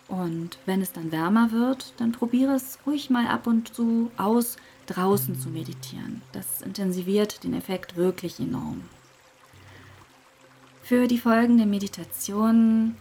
Und 0.08 0.58
wenn 0.66 0.82
es 0.82 0.92
dann 0.92 1.12
wärmer 1.12 1.52
wird, 1.52 1.94
dann 1.98 2.12
probiere 2.12 2.56
es 2.56 2.80
ruhig 2.86 3.10
mal 3.10 3.28
ab 3.28 3.48
und 3.48 3.74
zu 3.74 4.12
aus, 4.18 4.58
draußen 4.88 5.40
zu 5.40 5.50
meditieren. 5.50 6.22
Das 6.34 6.62
intensiviert 6.62 7.44
den 7.44 7.54
Effekt 7.54 7.96
wirklich 7.96 8.40
enorm. 8.40 8.82
Für 10.92 11.08
die 11.08 11.20
folgende 11.20 11.66
Meditation 11.66 12.98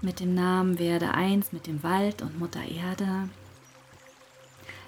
mit 0.00 0.18
dem 0.18 0.34
Namen 0.34 0.78
Werde 0.78 1.10
eins 1.12 1.52
mit 1.52 1.66
dem 1.66 1.82
Wald 1.82 2.22
und 2.22 2.38
Mutter 2.38 2.62
Erde, 2.62 3.28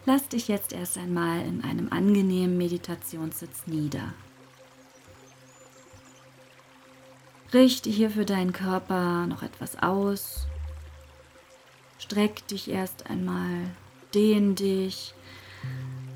lass 0.06 0.26
dich 0.26 0.48
jetzt 0.48 0.72
erst 0.72 0.96
einmal 0.96 1.44
in 1.44 1.62
einem 1.62 1.92
angenehmen 1.92 2.56
Meditationssitz 2.56 3.66
nieder. 3.66 4.14
Richte 7.52 7.90
hier 7.90 8.08
für 8.08 8.24
deinen 8.24 8.54
Körper 8.54 9.26
noch 9.26 9.42
etwas 9.42 9.76
aus. 9.82 10.46
Streck 11.98 12.48
dich 12.48 12.70
erst 12.70 13.10
einmal, 13.10 13.66
dehn 14.14 14.54
dich. 14.54 15.12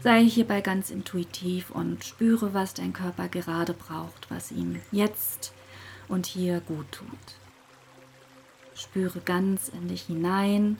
Sei 0.03 0.25
hierbei 0.25 0.63
ganz 0.63 0.89
intuitiv 0.89 1.69
und 1.69 2.03
spüre, 2.03 2.55
was 2.55 2.73
dein 2.73 2.95
Körper 2.95 3.29
gerade 3.29 3.75
braucht, 3.75 4.31
was 4.31 4.53
ihm 4.53 4.81
jetzt 4.91 5.54
und 6.09 6.27
hier 6.27 6.61
gut 6.61 6.91
tut. 6.93 7.09
Spüre 8.75 9.21
ganz 9.21 9.69
in 9.69 9.89
dich 9.89 10.03
hinein 10.03 10.79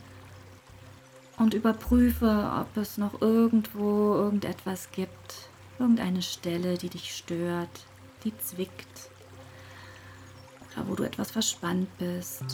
und 1.39 1.55
überprüfe, 1.55 2.53
ob 2.61 2.77
es 2.77 2.99
noch 2.99 3.21
irgendwo 3.21 4.15
irgendetwas 4.15 4.91
gibt, 4.93 5.49
irgendeine 5.79 6.23
Stelle, 6.23 6.79
die 6.79 6.89
dich 6.89 7.15
stört, 7.15 7.87
die 8.25 8.37
zwickt 8.39 9.11
oder 10.77 10.89
wo 10.89 10.95
du 10.95 11.05
etwas 11.05 11.31
verspannt 11.31 11.89
bist. 11.99 12.45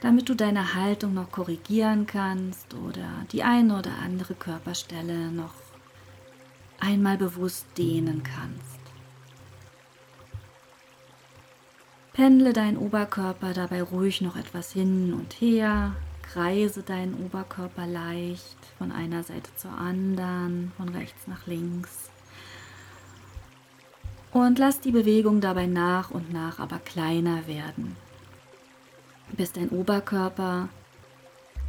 Damit 0.00 0.30
du 0.30 0.34
deine 0.34 0.74
Haltung 0.74 1.12
noch 1.12 1.30
korrigieren 1.30 2.06
kannst 2.06 2.72
oder 2.72 3.26
die 3.32 3.42
eine 3.42 3.78
oder 3.78 3.92
andere 4.02 4.34
Körperstelle 4.34 5.30
noch 5.30 5.52
einmal 6.78 7.18
bewusst 7.18 7.66
dehnen 7.76 8.22
kannst. 8.22 8.69
Pendle 12.20 12.52
deinen 12.52 12.76
Oberkörper 12.76 13.54
dabei 13.54 13.82
ruhig 13.82 14.20
noch 14.20 14.36
etwas 14.36 14.72
hin 14.72 15.14
und 15.14 15.40
her. 15.40 15.96
Kreise 16.20 16.82
deinen 16.82 17.14
Oberkörper 17.14 17.86
leicht 17.86 18.58
von 18.76 18.92
einer 18.92 19.22
Seite 19.22 19.50
zur 19.56 19.70
anderen, 19.70 20.70
von 20.76 20.90
rechts 20.90 21.26
nach 21.26 21.46
links. 21.46 22.10
Und 24.32 24.58
lass 24.58 24.80
die 24.80 24.90
Bewegung 24.90 25.40
dabei 25.40 25.64
nach 25.64 26.10
und 26.10 26.30
nach 26.30 26.58
aber 26.58 26.78
kleiner 26.80 27.46
werden, 27.46 27.96
bis 29.32 29.52
dein 29.52 29.70
Oberkörper 29.70 30.68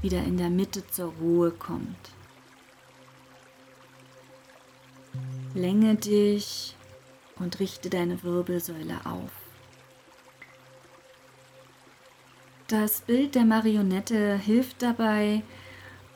wieder 0.01 0.21
in 0.21 0.35
der 0.35 0.49
Mitte 0.49 0.85
zur 0.85 1.13
Ruhe 1.13 1.51
kommt. 1.51 2.11
Länge 5.53 5.95
dich 5.95 6.75
und 7.39 7.57
richte 7.61 7.89
deine 7.89 8.21
Wirbelsäule 8.21 8.99
auf. 9.05 9.40
Das 12.71 13.01
Bild 13.01 13.35
der 13.35 13.43
Marionette 13.43 14.37
hilft 14.37 14.81
dabei, 14.81 15.43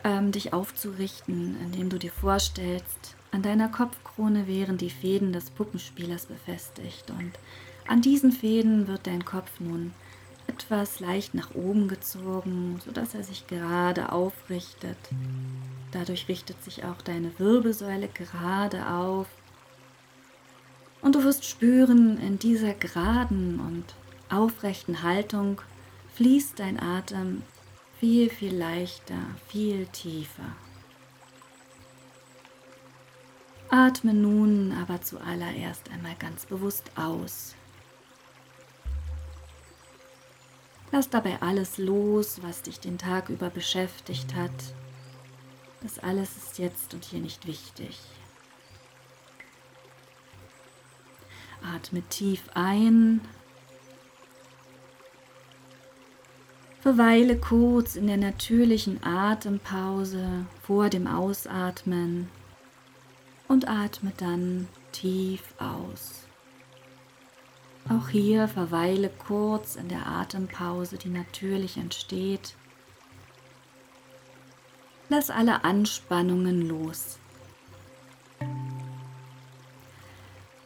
ähm, 0.06 0.32
dich 0.32 0.54
aufzurichten, 0.54 1.58
indem 1.62 1.90
du 1.90 2.00
dir 2.00 2.14
vorstellst, 2.14 3.18
an 3.32 3.42
deiner 3.42 3.68
Kopfkrone 3.68 4.48
wären 4.48 4.78
die 4.78 4.90
Fäden 4.90 5.34
des 5.34 5.50
Puppenspielers 5.50 6.28
befestigt 6.28 7.10
und 7.10 7.34
an 7.90 8.02
diesen 8.02 8.32
Fäden 8.32 8.88
wird 8.88 9.06
dein 9.06 9.26
Kopf 9.26 9.60
nun 9.60 9.92
etwas 10.48 11.02
leicht 11.02 11.34
nach 11.34 11.54
oben 11.56 11.90
gezogen, 11.90 12.80
sodass 12.86 13.16
er 13.16 13.26
sich 13.26 13.48
gerade 13.48 14.14
aufrichtet. 14.14 14.98
Dadurch 15.92 16.30
richtet 16.30 16.64
sich 16.64 16.86
auch 16.86 17.02
deine 17.02 17.38
Wirbelsäule 17.38 18.08
gerade 18.08 18.88
auf. 18.88 19.28
Und 21.02 21.16
du 21.16 21.24
wirst 21.26 21.44
spüren, 21.44 22.18
in 22.18 22.40
dieser 22.40 22.74
geraden 22.74 23.60
und 23.60 23.94
aufrechten 24.34 25.04
Haltung 25.04 25.60
fließt 26.16 26.60
dein 26.60 26.80
Atem 26.80 27.44
Viel, 28.00 28.30
viel 28.30 28.56
leichter, 28.56 29.18
viel 29.48 29.88
tiefer. 29.88 30.56
Atme 33.70 34.14
nun 34.14 34.74
aber 34.74 35.02
zuallererst 35.02 35.90
einmal 35.92 36.16
ganz 36.20 36.46
bewusst 36.46 36.92
aus. 36.96 37.56
Lass 40.92 41.10
dabei 41.10 41.42
alles 41.42 41.78
los, 41.78 42.42
was 42.44 42.62
dich 42.62 42.80
den 42.80 42.98
Tag 42.98 43.30
über 43.30 43.50
beschäftigt 43.50 44.36
hat. 44.36 44.52
Das 45.82 46.00
alles 46.00 46.38
ist 46.38 46.58
jetzt 46.58 46.94
und 46.94 47.06
hier 47.06 47.20
nicht 47.20 47.48
wichtig. 47.48 48.00
Atme 51.64 52.02
tief 52.04 52.44
ein. 52.54 53.22
Verweile 56.86 57.36
kurz 57.36 57.96
in 57.96 58.06
der 58.06 58.18
natürlichen 58.18 59.04
Atempause 59.04 60.46
vor 60.62 60.88
dem 60.88 61.08
Ausatmen 61.08 62.30
und 63.48 63.68
atme 63.68 64.14
dann 64.18 64.68
tief 64.92 65.42
aus. 65.58 66.28
Auch 67.90 68.10
hier 68.10 68.48
verweile 68.48 69.10
kurz 69.10 69.78
in 69.78 69.88
der 69.90 70.06
Atempause, 70.06 71.00
die 71.00 71.10
natürlich 71.10 71.78
entsteht. 71.78 72.56
Lass 75.10 75.32
alle 75.32 75.64
Anspannungen 75.64 76.68
los. 76.68 77.18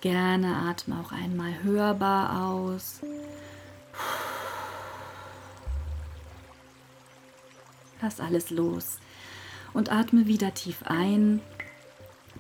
Gerne 0.02 0.54
atme 0.68 1.00
auch 1.00 1.14
einmal 1.14 1.64
hörbar 1.64 2.46
aus. 2.46 3.00
Lass 8.02 8.20
alles 8.20 8.50
los 8.50 9.00
und 9.74 9.92
atme 9.92 10.28
wieder 10.28 10.54
tief 10.54 10.84
ein. 10.86 11.42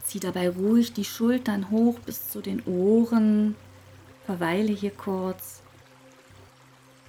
Zieh 0.04 0.20
dabei 0.20 0.50
ruhig 0.50 0.94
die 0.94 1.06
Schultern 1.06 1.70
hoch 1.70 2.00
bis 2.00 2.30
zu 2.30 2.42
den 2.42 2.64
Ohren. 2.66 3.56
Verweile 4.26 4.72
hier 4.72 4.92
kurz. 4.92 5.62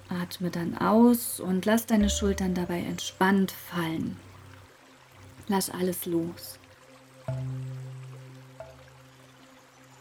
Atme 0.09 0.49
dann 0.49 0.77
aus 0.77 1.39
und 1.39 1.65
lass 1.65 1.85
deine 1.85 2.09
Schultern 2.09 2.53
dabei 2.53 2.79
entspannt 2.79 3.51
fallen. 3.51 4.17
Lass 5.47 5.69
alles 5.69 6.05
los. 6.05 6.59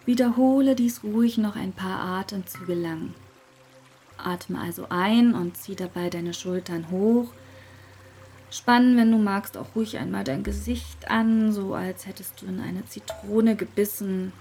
Wiederhole 0.04 0.74
dies 0.74 1.04
ruhig 1.04 1.38
noch 1.38 1.54
ein 1.54 1.72
paar 1.72 2.00
Atemzüge 2.00 2.74
lang. 2.74 3.14
Atme 4.16 4.60
also 4.60 4.86
ein 4.88 5.34
und 5.34 5.56
zieh 5.56 5.76
dabei 5.76 6.10
deine 6.10 6.34
Schultern 6.34 6.90
hoch. 6.90 7.32
Spann, 8.50 8.96
wenn 8.96 9.12
du 9.12 9.18
magst, 9.18 9.56
auch 9.56 9.76
ruhig 9.76 9.96
einmal 9.98 10.24
dein 10.24 10.42
Gesicht 10.42 11.08
an, 11.08 11.52
so 11.52 11.74
als 11.74 12.06
hättest 12.06 12.42
du 12.42 12.46
in 12.46 12.60
eine 12.60 12.84
Zitrone 12.86 13.54
gebissen. 13.54 14.32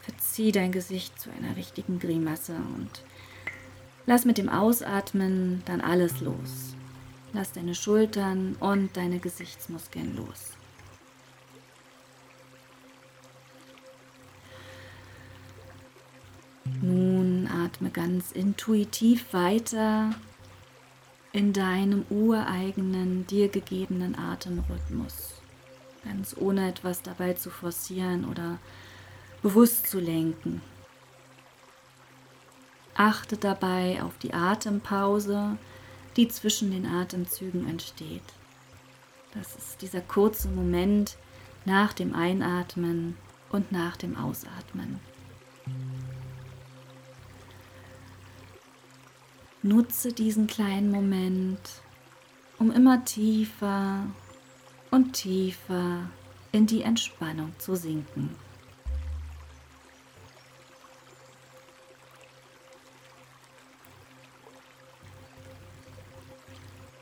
Verzieh 0.00 0.50
dein 0.50 0.72
Gesicht 0.72 1.20
zu 1.20 1.28
einer 1.30 1.56
richtigen 1.56 1.98
Grimasse 1.98 2.54
und 2.54 2.90
lass 4.06 4.24
mit 4.24 4.38
dem 4.38 4.48
Ausatmen 4.48 5.62
dann 5.66 5.82
alles 5.82 6.20
los. 6.20 6.74
Lass 7.34 7.52
deine 7.52 7.74
Schultern 7.74 8.56
und 8.58 8.96
deine 8.96 9.18
Gesichtsmuskeln 9.18 10.16
los. 10.16 10.52
Nun 16.80 17.46
atme 17.46 17.90
ganz 17.90 18.32
intuitiv 18.32 19.32
weiter 19.32 20.14
in 21.32 21.52
deinem 21.52 22.04
ureigenen, 22.10 23.26
dir 23.26 23.48
gegebenen 23.48 24.18
Atemrhythmus. 24.18 25.34
Ganz 26.04 26.34
ohne 26.36 26.68
etwas 26.68 27.02
dabei 27.02 27.34
zu 27.34 27.50
forcieren 27.50 28.24
oder 28.24 28.58
bewusst 29.42 29.86
zu 29.86 30.00
lenken. 30.00 30.62
Achte 32.94 33.36
dabei 33.36 34.02
auf 34.02 34.18
die 34.18 34.34
Atempause, 34.34 35.56
die 36.16 36.28
zwischen 36.28 36.70
den 36.70 36.86
Atemzügen 36.86 37.68
entsteht. 37.68 38.22
Das 39.32 39.54
ist 39.54 39.80
dieser 39.80 40.00
kurze 40.00 40.48
Moment 40.48 41.16
nach 41.64 41.92
dem 41.92 42.14
Einatmen 42.14 43.16
und 43.50 43.70
nach 43.70 43.96
dem 43.96 44.16
Ausatmen. 44.16 45.00
Nutze 49.62 50.12
diesen 50.12 50.46
kleinen 50.46 50.90
Moment, 50.90 51.60
um 52.58 52.70
immer 52.70 53.04
tiefer 53.04 54.06
und 54.90 55.12
tiefer 55.12 56.08
in 56.52 56.66
die 56.66 56.82
Entspannung 56.82 57.52
zu 57.58 57.76
sinken. 57.76 58.34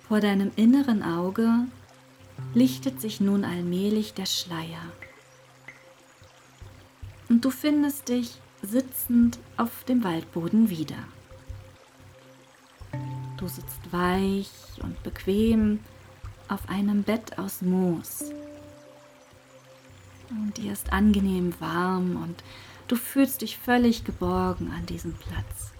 Vor 0.08 0.20
deinem 0.20 0.50
inneren 0.56 1.02
Auge 1.02 1.66
lichtet 2.54 3.00
sich 3.00 3.20
nun 3.20 3.44
allmählich 3.44 4.14
der 4.14 4.26
Schleier. 4.26 4.82
Und 7.28 7.44
du 7.44 7.50
findest 7.50 8.08
dich 8.08 8.40
sitzend 8.62 9.38
auf 9.56 9.84
dem 9.84 10.02
Waldboden 10.02 10.70
wieder. 10.70 10.96
Du 13.38 13.46
sitzt 13.46 13.92
weich 13.92 14.50
und 14.82 15.00
bequem 15.04 15.78
auf 16.48 16.68
einem 16.68 17.04
Bett 17.04 17.38
aus 17.38 17.62
Moos. 17.62 18.24
Und 20.30 20.56
dir 20.56 20.72
ist 20.72 20.92
angenehm 20.92 21.54
warm 21.60 22.20
und 22.22 22.42
du 22.88 22.96
fühlst 22.96 23.42
dich 23.42 23.56
völlig 23.56 24.04
geborgen 24.04 24.72
an 24.76 24.84
diesem 24.86 25.14
Platz. 25.14 25.72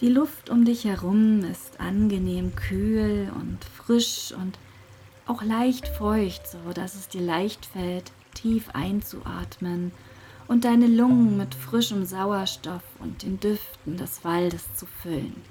Die 0.00 0.08
Luft 0.08 0.48
um 0.48 0.64
dich 0.64 0.84
herum 0.84 1.42
ist 1.44 1.80
angenehm 1.80 2.54
kühl 2.54 3.32
und 3.34 3.64
frisch 3.64 4.32
und 4.32 4.58
auch 5.26 5.42
leicht 5.42 5.88
feucht, 5.88 6.46
so 6.46 6.72
dass 6.72 6.94
es 6.94 7.08
dir 7.08 7.22
leicht 7.22 7.66
fällt, 7.66 8.12
tief 8.34 8.68
einzuatmen 8.74 9.92
und 10.48 10.64
deine 10.64 10.86
Lungen 10.86 11.36
mit 11.36 11.54
frischem 11.54 12.04
Sauerstoff 12.04 12.82
und 12.98 13.22
den 13.22 13.40
Düften 13.40 13.96
des 13.96 14.24
Waldes 14.24 14.74
zu 14.74 14.86
füllen. 14.86 15.42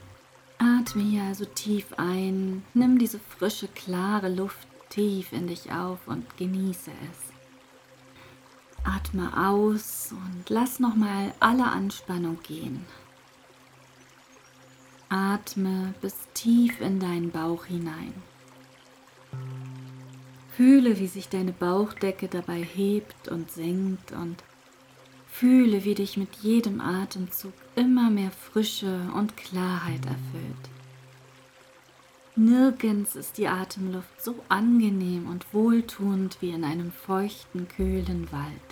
Atme 0.58 1.04
hier 1.04 1.24
also 1.24 1.46
tief 1.46 1.88
ein, 1.98 2.64
nimm 2.74 2.98
diese 3.00 3.20
frische, 3.20 3.68
klare 3.68 4.30
Luft 4.30 4.68
tief 4.90 5.34
in 5.34 5.48
dich 5.48 5.72
auf 5.72 6.08
und 6.08 6.38
genieße 6.38 6.92
es. 7.12 7.34
Atme 8.86 9.32
aus 9.50 10.12
und 10.12 10.50
lass 10.50 10.80
nochmal 10.80 11.34
alle 11.40 11.66
Anspannung 11.66 12.38
gehen. 12.44 12.86
Atme 15.10 15.94
bis 16.02 16.16
tief 16.34 16.82
in 16.82 17.00
deinen 17.00 17.32
Bauch 17.32 17.66
hinein. 17.66 18.14
Fühle, 20.56 21.00
wie 21.00 21.08
sich 21.08 21.30
deine 21.30 21.52
Bauchdecke 21.52 22.28
dabei 22.28 22.62
hebt 22.62 23.28
und 23.28 23.52
senkt 23.52 24.12
und 24.12 24.44
fühle, 25.34 25.84
wie 25.84 25.96
dich 25.96 26.16
mit 26.16 26.36
jedem 26.36 26.80
Atemzug 26.80 27.54
immer 27.76 28.12
mehr 28.12 28.30
Frische 28.30 29.10
und 29.16 29.36
Klarheit 29.36 30.06
erfüllt. 30.06 30.70
Nirgends 32.36 33.16
ist 33.16 33.40
die 33.40 33.48
Atemluft 33.48 34.22
so 34.22 34.36
angenehm 34.48 35.28
und 35.28 35.52
wohltuend 35.52 36.38
wie 36.42 36.52
in 36.52 36.64
einem 36.64 36.92
feuchten, 36.92 37.68
kühlen 37.68 38.32
Wald. 38.32 38.70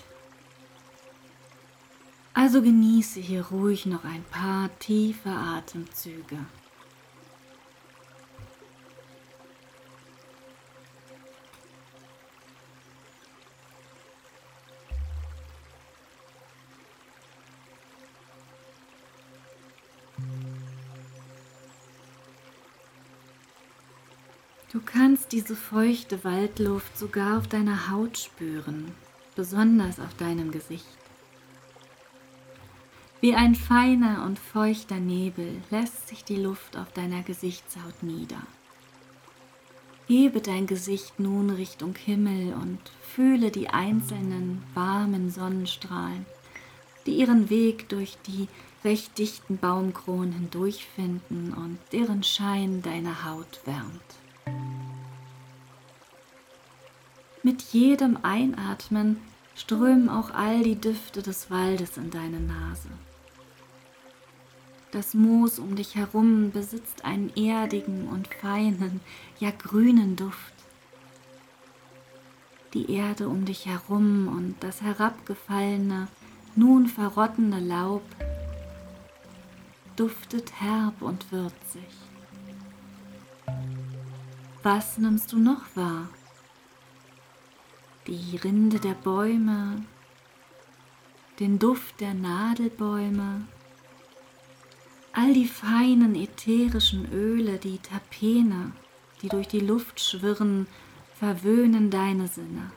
Also 2.32 2.62
genieße 2.62 3.20
hier 3.20 3.46
ruhig 3.46 3.86
noch 3.86 4.04
ein 4.04 4.24
paar 4.30 4.70
tiefe 4.78 5.30
Atemzüge. 5.30 6.38
Du 24.72 24.80
kannst 24.80 25.32
diese 25.32 25.54
feuchte 25.54 26.24
Waldluft 26.24 26.96
sogar 26.96 27.36
auf 27.36 27.46
deiner 27.46 27.90
Haut 27.90 28.16
spüren, 28.16 28.92
besonders 29.36 30.00
auf 30.00 30.14
deinem 30.14 30.50
Gesicht. 30.50 30.86
Wie 33.20 33.34
ein 33.34 33.54
feiner 33.54 34.24
und 34.24 34.38
feuchter 34.38 34.96
Nebel 34.96 35.60
lässt 35.70 36.08
sich 36.08 36.24
die 36.24 36.38
Luft 36.38 36.78
auf 36.78 36.90
deiner 36.92 37.22
Gesichtshaut 37.22 38.02
nieder. 38.02 38.40
Hebe 40.06 40.40
dein 40.40 40.66
Gesicht 40.66 41.20
nun 41.20 41.50
Richtung 41.50 41.94
Himmel 41.94 42.54
und 42.54 42.80
fühle 43.02 43.50
die 43.50 43.68
einzelnen 43.68 44.62
warmen 44.72 45.30
Sonnenstrahlen, 45.30 46.24
die 47.04 47.12
ihren 47.16 47.50
Weg 47.50 47.90
durch 47.90 48.16
die 48.26 48.48
recht 48.84 49.18
dichten 49.18 49.58
Baumkronen 49.58 50.32
hindurchfinden 50.32 51.52
und 51.52 51.78
deren 51.92 52.22
Schein 52.22 52.80
deine 52.80 53.26
Haut 53.26 53.60
wärmt. 53.66 54.21
Mit 57.42 57.62
jedem 57.72 58.18
Einatmen 58.22 59.16
strömen 59.54 60.08
auch 60.08 60.30
all 60.30 60.62
die 60.62 60.80
Düfte 60.80 61.22
des 61.22 61.50
Waldes 61.50 61.96
in 61.96 62.10
deine 62.10 62.40
Nase. 62.40 62.88
Das 64.92 65.14
Moos 65.14 65.58
um 65.58 65.74
dich 65.74 65.94
herum 65.94 66.50
besitzt 66.50 67.04
einen 67.04 67.34
erdigen 67.34 68.08
und 68.08 68.28
feinen, 68.28 69.00
ja 69.40 69.50
grünen 69.50 70.16
Duft. 70.16 70.52
Die 72.74 72.90
Erde 72.92 73.28
um 73.28 73.44
dich 73.44 73.66
herum 73.66 74.28
und 74.28 74.56
das 74.60 74.82
herabgefallene, 74.82 76.08
nun 76.56 76.86
verrottende 76.86 77.58
Laub 77.58 78.02
duftet 79.96 80.60
herb 80.60 81.00
und 81.00 81.32
würzig. 81.32 82.11
Was 84.62 84.96
nimmst 84.96 85.32
du 85.32 85.38
noch 85.38 85.62
wahr? 85.74 86.08
Die 88.06 88.36
Rinde 88.36 88.78
der 88.78 88.94
Bäume, 88.94 89.84
den 91.40 91.58
Duft 91.58 92.00
der 92.00 92.14
Nadelbäume, 92.14 93.48
all 95.12 95.34
die 95.34 95.48
feinen 95.48 96.14
ätherischen 96.14 97.12
Öle, 97.12 97.58
die 97.58 97.78
Tapene, 97.78 98.70
die 99.20 99.28
durch 99.28 99.48
die 99.48 99.60
Luft 99.60 100.00
schwirren, 100.00 100.68
verwöhnen 101.18 101.90
deine 101.90 102.28
Sinne. 102.28 102.70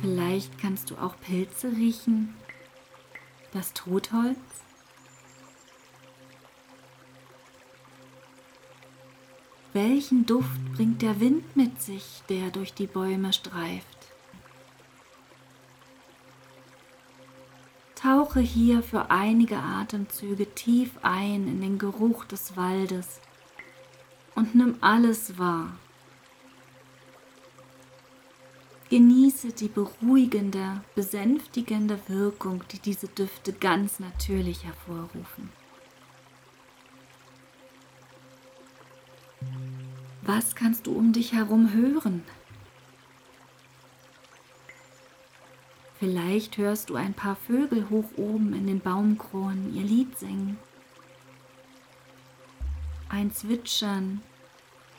Vielleicht 0.00 0.58
kannst 0.58 0.90
du 0.90 0.96
auch 0.96 1.18
Pilze 1.20 1.72
riechen, 1.72 2.34
das 3.52 3.72
Totholz. 3.72 4.65
Welchen 9.76 10.24
Duft 10.24 10.72
bringt 10.74 11.02
der 11.02 11.20
Wind 11.20 11.54
mit 11.54 11.82
sich, 11.82 12.22
der 12.30 12.50
durch 12.50 12.72
die 12.72 12.86
Bäume 12.86 13.34
streift? 13.34 13.98
Tauche 17.94 18.40
hier 18.40 18.82
für 18.82 19.10
einige 19.10 19.58
Atemzüge 19.58 20.46
tief 20.54 20.92
ein 21.02 21.46
in 21.46 21.60
den 21.60 21.78
Geruch 21.78 22.24
des 22.24 22.56
Waldes 22.56 23.20
und 24.34 24.54
nimm 24.54 24.76
alles 24.80 25.38
wahr. 25.38 25.72
Genieße 28.88 29.52
die 29.52 29.68
beruhigende, 29.68 30.80
besänftigende 30.94 32.00
Wirkung, 32.08 32.64
die 32.72 32.78
diese 32.78 33.08
Düfte 33.08 33.52
ganz 33.52 34.00
natürlich 34.00 34.64
hervorrufen. 34.64 35.50
Was 40.26 40.56
kannst 40.56 40.88
du 40.88 40.92
um 40.92 41.12
dich 41.12 41.34
herum 41.34 41.72
hören? 41.72 42.24
Vielleicht 46.00 46.58
hörst 46.58 46.90
du 46.90 46.96
ein 46.96 47.14
paar 47.14 47.36
Vögel 47.36 47.88
hoch 47.90 48.10
oben 48.16 48.52
in 48.52 48.66
den 48.66 48.80
Baumkronen 48.80 49.72
ihr 49.72 49.84
Lied 49.84 50.18
singen. 50.18 50.58
Ein 53.08 53.32
Zwitschern, 53.32 54.20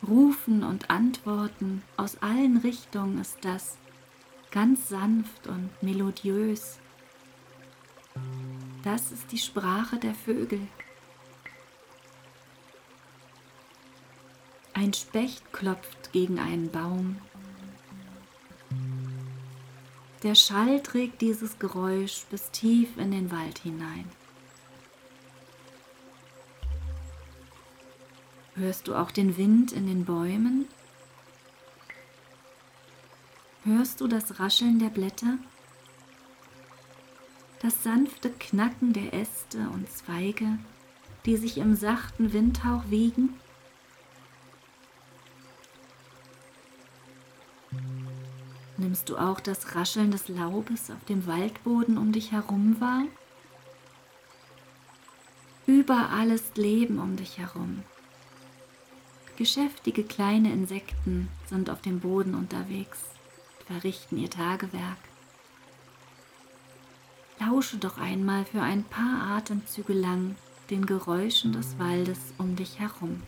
Rufen 0.08 0.64
und 0.64 0.90
Antworten 0.90 1.84
aus 1.98 2.22
allen 2.22 2.56
Richtungen 2.56 3.20
ist 3.20 3.40
das, 3.42 3.78
ganz 4.50 4.88
sanft 4.88 5.46
und 5.48 5.70
melodiös. 5.82 6.80
Das 8.86 9.12
ist 9.12 9.30
die 9.34 9.38
Sprache 9.38 9.98
der 9.98 10.16
Vögel. 10.16 10.62
Ein 14.78 14.94
Specht 14.94 15.52
klopft 15.52 16.12
gegen 16.14 16.40
einen 16.40 16.70
Baum 16.72 17.18
der 20.24 20.34
Schall 20.34 20.82
trägt 20.82 21.22
dieses 21.22 21.60
Geräusch 21.60 22.26
bis 22.32 22.50
tief 22.50 22.98
in 22.98 23.12
den 23.12 23.32
Wald 23.32 23.60
hinein. 23.60 24.06
Hörst 28.56 28.88
du 28.88 28.96
auch 28.96 29.12
den 29.12 29.38
Wind 29.38 29.72
in 29.72 29.86
den 29.86 30.06
Bäumen? 30.06 30.68
Hörst 33.64 34.02
du 34.02 34.08
das 34.08 34.40
Rascheln 34.40 34.80
der 34.80 34.90
Blätter? 34.90 35.38
Das 37.62 37.84
sanfte 37.84 38.32
Knacken 38.32 38.94
der 38.94 39.14
Äste 39.14 39.70
und 39.74 39.92
Zweige, 39.92 40.58
die 41.26 41.38
sich 41.38 41.58
im 41.58 41.76
sachten 41.76 42.34
Windhauch 42.34 42.90
wiegen? 42.90 43.40
Du 49.10 49.18
auch 49.18 49.40
das 49.40 49.76
Rascheln 49.76 50.12
des 50.12 50.28
Laubes 50.28 50.92
auf 50.92 51.04
dem 51.06 51.28
Waldboden 51.28 51.98
um 51.98 52.12
dich 52.12 52.32
herum 52.32 52.80
wahr? 52.80 53.04
Überall 55.66 56.32
ist 56.32 56.58
Leben 56.58 57.00
um 57.00 57.16
dich 57.16 57.38
herum. 57.38 57.84
Geschäftige 59.38 60.04
kleine 60.04 60.52
Insekten 60.52 61.30
sind 61.48 61.70
auf 61.70 61.82
dem 61.82 62.00
Boden 62.00 62.36
unterwegs, 62.36 63.00
verrichten 63.66 64.18
ihr 64.18 64.30
Tagewerk. 64.30 64.98
Lausche 67.40 67.78
doch 67.78 67.98
einmal 68.00 68.46
für 68.46 68.62
ein 68.62 68.84
paar 68.84 69.38
Atemzüge 69.38 69.94
lang 69.94 70.36
den 70.70 70.86
Geräuschen 70.86 71.54
des 71.54 71.78
Waldes 71.78 72.20
um 72.38 72.56
dich 72.56 72.80
herum. 72.80 73.22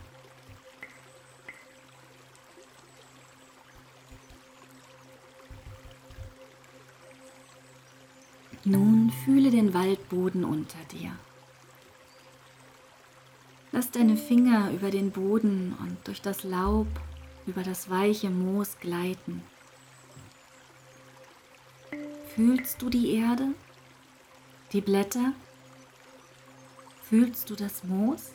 Nun 8.64 9.10
fühle 9.24 9.50
den 9.50 9.72
Waldboden 9.72 10.44
unter 10.44 10.78
dir. 10.92 11.12
Lass 13.72 13.90
deine 13.90 14.16
Finger 14.16 14.70
über 14.72 14.90
den 14.90 15.12
Boden 15.12 15.76
und 15.80 15.96
durch 16.06 16.20
das 16.20 16.42
Laub, 16.42 16.88
über 17.46 17.62
das 17.62 17.88
weiche 17.88 18.28
Moos 18.28 18.78
gleiten. 18.80 19.42
Fühlst 22.34 22.82
du 22.82 22.90
die 22.90 23.14
Erde? 23.14 23.48
Die 24.72 24.80
Blätter? 24.80 25.32
Fühlst 27.02 27.48
du 27.48 27.54
das 27.54 27.82
Moos? 27.84 28.32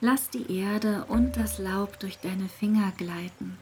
Lass 0.00 0.30
die 0.30 0.58
Erde 0.58 1.04
und 1.08 1.36
das 1.36 1.58
Laub 1.58 1.98
durch 1.98 2.18
deine 2.18 2.48
Finger 2.48 2.92
gleiten. 2.96 3.58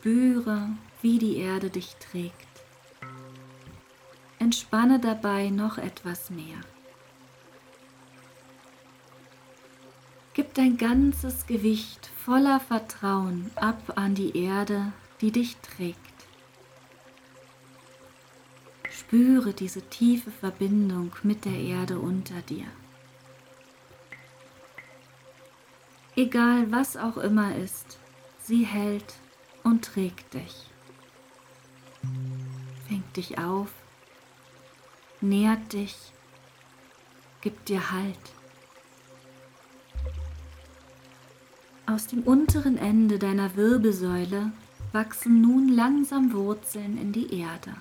Spüre, 0.00 0.70
wie 1.02 1.18
die 1.18 1.36
Erde 1.36 1.68
dich 1.68 1.94
trägt. 1.96 2.32
Entspanne 4.38 4.98
dabei 4.98 5.50
noch 5.50 5.76
etwas 5.76 6.30
mehr. 6.30 6.58
Gib 10.32 10.54
dein 10.54 10.78
ganzes 10.78 11.46
Gewicht 11.46 12.08
voller 12.24 12.60
Vertrauen 12.60 13.50
ab 13.56 13.92
an 13.96 14.14
die 14.14 14.34
Erde, 14.42 14.90
die 15.20 15.32
dich 15.32 15.58
trägt. 15.58 15.98
Spüre 18.90 19.52
diese 19.52 19.82
tiefe 19.82 20.30
Verbindung 20.30 21.12
mit 21.22 21.44
der 21.44 21.58
Erde 21.58 21.98
unter 21.98 22.40
dir. 22.40 22.68
Egal 26.16 26.72
was 26.72 26.96
auch 26.96 27.18
immer 27.18 27.54
ist, 27.54 27.98
sie 28.38 28.64
hält 28.64 29.20
und 29.62 29.84
trägt 29.84 30.34
dich. 30.34 30.70
Fängt 32.88 33.16
dich 33.16 33.38
auf, 33.38 33.68
nährt 35.20 35.72
dich, 35.72 35.96
gibt 37.40 37.68
dir 37.68 37.90
Halt. 37.92 38.16
Aus 41.86 42.06
dem 42.06 42.22
unteren 42.22 42.78
Ende 42.78 43.18
deiner 43.18 43.56
Wirbelsäule 43.56 44.52
wachsen 44.92 45.40
nun 45.40 45.68
langsam 45.68 46.32
Wurzeln 46.32 46.96
in 46.98 47.12
die 47.12 47.40
Erde. 47.40 47.74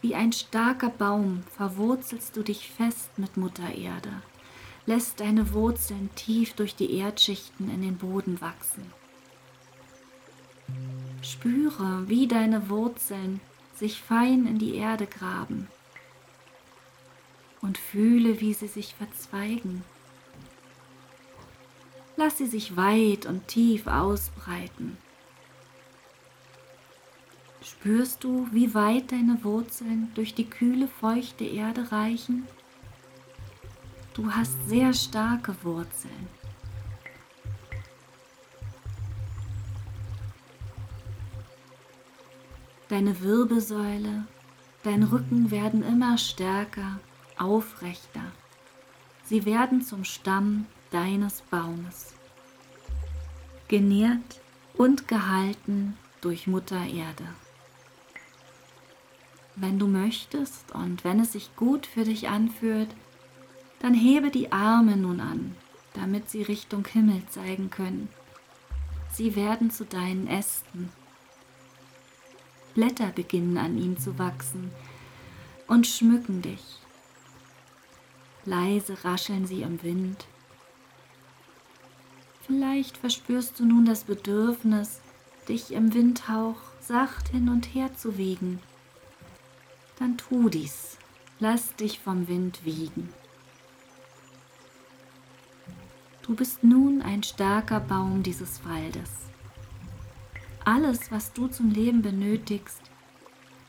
Wie 0.00 0.14
ein 0.14 0.32
starker 0.32 0.90
Baum 0.90 1.44
verwurzelst 1.56 2.36
du 2.36 2.42
dich 2.42 2.68
fest 2.70 3.18
mit 3.18 3.36
Mutter 3.36 3.74
Erde, 3.74 4.10
lässt 4.84 5.20
deine 5.20 5.54
Wurzeln 5.54 6.10
tief 6.14 6.54
durch 6.54 6.76
die 6.76 6.98
Erdschichten 6.98 7.70
in 7.70 7.80
den 7.80 7.96
Boden 7.96 8.40
wachsen. 8.40 8.84
Spüre, 11.34 12.08
wie 12.08 12.28
deine 12.28 12.68
Wurzeln 12.68 13.40
sich 13.74 14.00
fein 14.00 14.46
in 14.46 14.60
die 14.60 14.76
Erde 14.76 15.04
graben 15.04 15.66
und 17.60 17.76
fühle, 17.76 18.40
wie 18.40 18.54
sie 18.54 18.68
sich 18.68 18.94
verzweigen. 18.94 19.82
Lass 22.16 22.38
sie 22.38 22.46
sich 22.46 22.76
weit 22.76 23.26
und 23.26 23.48
tief 23.48 23.88
ausbreiten. 23.88 24.96
Spürst 27.62 28.22
du, 28.22 28.46
wie 28.52 28.72
weit 28.72 29.10
deine 29.10 29.42
Wurzeln 29.42 30.12
durch 30.14 30.34
die 30.34 30.48
kühle, 30.48 30.86
feuchte 30.86 31.44
Erde 31.44 31.90
reichen? 31.90 32.46
Du 34.14 34.30
hast 34.30 34.68
sehr 34.68 34.94
starke 34.94 35.56
Wurzeln. 35.64 36.28
Deine 42.94 43.20
Wirbelsäule, 43.22 44.24
dein 44.84 45.02
Rücken 45.02 45.50
werden 45.50 45.82
immer 45.82 46.16
stärker, 46.16 47.00
aufrechter. 47.36 48.22
Sie 49.24 49.44
werden 49.44 49.82
zum 49.82 50.04
Stamm 50.04 50.66
deines 50.92 51.40
Baumes, 51.40 52.14
genährt 53.66 54.40
und 54.74 55.08
gehalten 55.08 55.96
durch 56.20 56.46
Mutter 56.46 56.86
Erde. 56.86 57.24
Wenn 59.56 59.80
du 59.80 59.88
möchtest 59.88 60.70
und 60.72 61.02
wenn 61.02 61.18
es 61.18 61.32
sich 61.32 61.56
gut 61.56 61.86
für 61.86 62.04
dich 62.04 62.28
anfühlt, 62.28 62.94
dann 63.80 63.94
hebe 63.94 64.30
die 64.30 64.52
Arme 64.52 64.96
nun 64.96 65.18
an, 65.18 65.56
damit 65.94 66.30
sie 66.30 66.42
Richtung 66.42 66.86
Himmel 66.86 67.22
zeigen 67.28 67.70
können. 67.70 68.08
Sie 69.10 69.34
werden 69.34 69.72
zu 69.72 69.84
deinen 69.84 70.28
Ästen. 70.28 70.92
Blätter 72.74 73.12
beginnen 73.12 73.56
an 73.56 73.78
ihnen 73.78 73.98
zu 73.98 74.18
wachsen 74.18 74.70
und 75.66 75.86
schmücken 75.86 76.42
dich. 76.42 76.78
Leise 78.44 79.04
rascheln 79.04 79.46
sie 79.46 79.62
im 79.62 79.82
Wind. 79.82 80.26
Vielleicht 82.46 82.98
verspürst 82.98 83.58
du 83.58 83.64
nun 83.64 83.86
das 83.86 84.04
Bedürfnis, 84.04 85.00
dich 85.48 85.72
im 85.72 85.94
Windhauch 85.94 86.56
sacht 86.80 87.28
hin 87.28 87.48
und 87.48 87.74
her 87.74 87.96
zu 87.96 88.18
wiegen. 88.18 88.60
Dann 89.98 90.18
tu 90.18 90.48
dies. 90.48 90.98
Lass 91.40 91.74
dich 91.76 91.98
vom 91.98 92.28
Wind 92.28 92.64
wiegen. 92.64 93.12
Du 96.22 96.34
bist 96.34 96.62
nun 96.62 97.02
ein 97.02 97.22
starker 97.22 97.80
Baum 97.80 98.22
dieses 98.22 98.64
Waldes. 98.64 99.23
Alles, 100.64 101.12
was 101.12 101.32
du 101.34 101.46
zum 101.48 101.70
Leben 101.70 102.00
benötigst, 102.00 102.80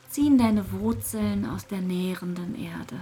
ziehen 0.08 0.38
deine 0.38 0.72
Wurzeln 0.72 1.44
aus 1.44 1.66
der 1.66 1.82
nährenden 1.82 2.54
Erde. 2.54 3.00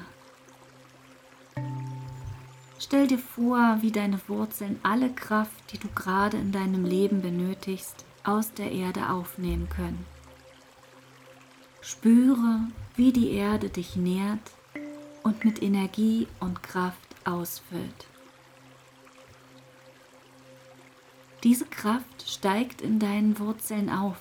Stell 2.81 3.07
dir 3.07 3.19
vor, 3.19 3.79
wie 3.83 3.93
deine 3.93 4.19
Wurzeln 4.27 4.81
alle 4.83 5.11
Kraft, 5.11 5.73
die 5.73 5.79
du 5.79 5.89
gerade 5.95 6.37
in 6.37 6.51
deinem 6.51 6.85
Leben 6.85 7.23
benötigst, 7.23 8.05
aus 8.25 8.53
der 8.53 8.73
Erde 8.73 9.11
aufnehmen 9.11 9.69
können. 9.69 10.05
Spüre, 11.81 12.61
wie 12.97 13.13
die 13.13 13.31
Erde 13.31 13.69
dich 13.69 13.95
nährt 13.95 14.51
und 15.23 15.45
mit 15.45 15.63
Energie 15.63 16.27
und 16.41 16.63
Kraft 16.63 17.15
ausfüllt. 17.25 18.07
Diese 21.45 21.67
Kraft 21.67 22.27
steigt 22.27 22.81
in 22.81 22.99
deinen 22.99 23.39
Wurzeln 23.39 23.91
auf, 23.91 24.17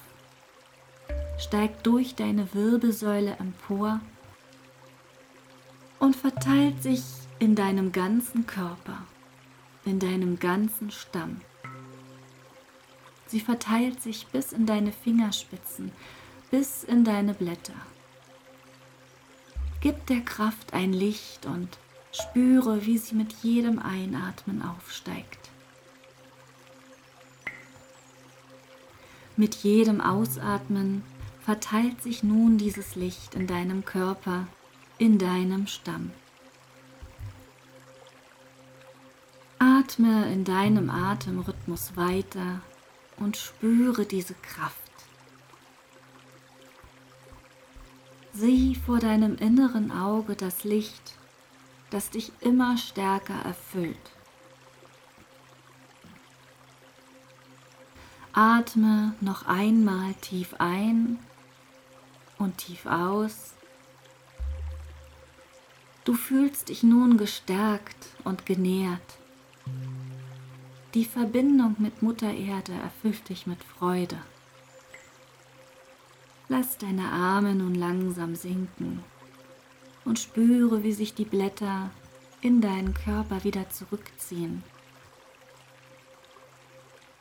steigt 1.40 1.88
durch 1.88 2.16
deine 2.16 2.54
Wirbelsäule 2.54 3.38
empor 3.40 4.02
und 6.00 6.18
verteilt 6.18 6.84
sich 6.84 7.02
in 7.40 7.56
deinem 7.56 7.94
ganzen 7.94 8.46
Körper, 8.46 8.98
in 9.86 10.00
deinem 10.00 10.38
ganzen 10.38 10.92
Stamm. 10.92 11.40
Sie 13.28 13.40
verteilt 13.40 14.02
sich 14.02 14.28
bis 14.28 14.52
in 14.52 14.66
deine 14.66 14.92
Fingerspitzen, 14.92 15.94
bis 16.52 16.84
in 16.84 17.06
deine 17.06 17.34
Blätter. 17.34 17.74
Gib 19.80 20.06
der 20.08 20.22
Kraft 20.22 20.74
ein 20.74 20.92
Licht 20.92 21.46
und 21.46 21.70
spüre, 22.12 22.86
wie 22.86 22.98
sie 22.98 23.16
mit 23.16 23.32
jedem 23.44 23.80
Einatmen 23.80 24.62
aufsteigt. 24.62 25.43
Mit 29.36 29.56
jedem 29.56 30.00
Ausatmen 30.00 31.04
verteilt 31.41 32.04
sich 32.04 32.22
nun 32.22 32.60
dieses 32.60 32.96
Licht 32.96 33.34
in 33.34 33.48
deinem 33.48 33.84
Körper, 33.84 34.48
in 35.00 35.17
deinem 35.17 35.65
Stamm. 35.65 36.12
Atme 39.58 40.32
in 40.32 40.43
deinem 40.43 40.89
Atemrhythmus 40.89 41.96
weiter 41.96 42.62
und 43.17 43.36
spüre 43.36 44.06
diese 44.06 44.36
Kraft. 44.36 44.78
Sieh 48.34 48.76
vor 48.76 49.00
deinem 49.00 49.36
inneren 49.38 49.91
Auge 49.91 50.36
das 50.36 50.63
Licht, 50.63 51.15
das 51.89 52.12
dich 52.12 52.32
immer 52.39 52.78
stärker 52.78 53.39
erfüllt. 53.46 54.12
Atme 58.34 59.13
noch 59.22 59.46
einmal 59.46 60.15
tief 60.15 60.56
ein 60.58 61.19
und 62.39 62.58
tief 62.58 62.88
aus. 62.88 63.54
Du 66.04 66.15
fühlst 66.15 66.69
dich 66.69 66.82
nun 66.82 67.17
gestärkt 67.17 68.08
und 68.24 68.48
genährt. 68.48 69.19
Die 70.96 71.06
Verbindung 71.06 71.76
mit 71.78 72.02
Mutter 72.02 72.34
Erde 72.34 72.74
erfüllt 72.74 73.30
dich 73.30 73.46
mit 73.46 73.63
Freude. 73.63 74.17
Lass 76.50 76.80
deine 76.80 77.10
Arme 77.12 77.54
nun 77.54 77.76
langsam 77.76 78.36
sinken 78.36 79.04
und 80.06 80.17
spüre, 80.17 80.84
wie 80.84 80.93
sich 80.93 81.13
die 81.13 81.26
Blätter 81.26 81.91
in 82.41 82.62
deinen 82.62 82.96
Körper 82.96 83.43
wieder 83.43 83.69
zurückziehen. 83.69 84.63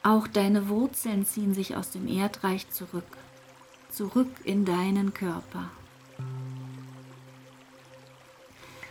Auch 0.05 0.27
deine 0.27 0.69
Wurzeln 0.69 1.25
ziehen 1.25 1.55
sich 1.55 1.77
aus 1.77 1.91
dem 1.91 2.09
Erdreich 2.09 2.69
zurück, 2.71 3.07
zurück 3.89 4.31
in 4.43 4.65
deinen 4.65 5.15
Körper. 5.15 5.71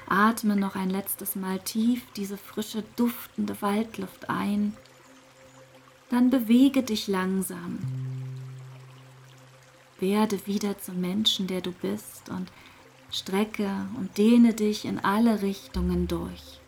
Atme 0.08 0.56
noch 0.56 0.76
ein 0.76 0.90
letztes 0.90 1.36
Mal 1.36 1.60
tief 1.60 2.04
diese 2.16 2.38
frische, 2.38 2.84
duftende 2.96 3.62
Waldluft 3.62 4.30
ein. 4.30 4.74
Dann 6.10 6.30
bewege 6.30 6.84
dich 6.84 7.08
langsam. 7.08 7.80
Werde 10.00 10.48
wieder 10.48 10.80
zum 10.80 11.02
Menschen, 11.02 11.48
der 11.48 11.62
du 11.62 11.72
bist 11.72 12.30
und 12.30 12.52
strecke 13.12 13.70
und 13.98 14.18
dehne 14.18 14.54
dich 14.54 14.86
in 14.86 15.00
alle 15.00 15.42
Richtungen 15.42 16.08
durch. 16.08 16.61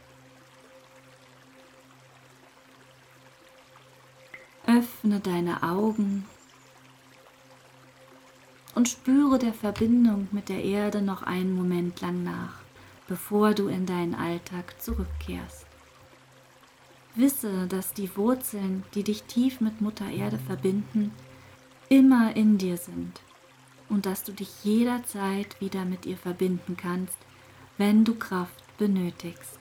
Öffne 4.76 5.20
deine 5.20 5.62
Augen 5.62 6.26
und 8.74 8.90
spüre 8.90 9.38
der 9.38 9.54
Verbindung 9.54 10.28
mit 10.32 10.50
der 10.50 10.64
Erde 10.64 11.04
noch 11.04 11.22
einen 11.22 11.56
Moment 11.56 12.02
lang 12.02 12.24
nach, 12.24 12.56
bevor 13.08 13.54
du 13.54 13.68
in 13.68 13.86
deinen 13.86 14.16
Alltag 14.16 14.82
zurückkehrst. 14.82 15.68
Wisse, 17.14 17.68
dass 17.68 17.94
die 17.94 18.18
Wurzeln, 18.18 18.84
die 18.96 19.04
dich 19.04 19.24
tief 19.24 19.62
mit 19.62 19.80
Mutter 19.80 20.10
Erde 20.10 20.40
verbinden, 20.40 21.12
immer 21.90 22.36
in 22.36 22.58
dir 22.58 22.78
sind 22.78 23.22
und 23.90 24.08
dass 24.08 24.24
du 24.24 24.32
dich 24.32 24.64
jederzeit 24.64 25.62
wieder 25.62 25.86
mit 25.86 26.08
ihr 26.08 26.18
verbinden 26.18 26.78
kannst, 26.78 27.18
wenn 27.78 28.06
du 28.06 28.16
Kraft 28.16 28.64
benötigst. 28.80 29.60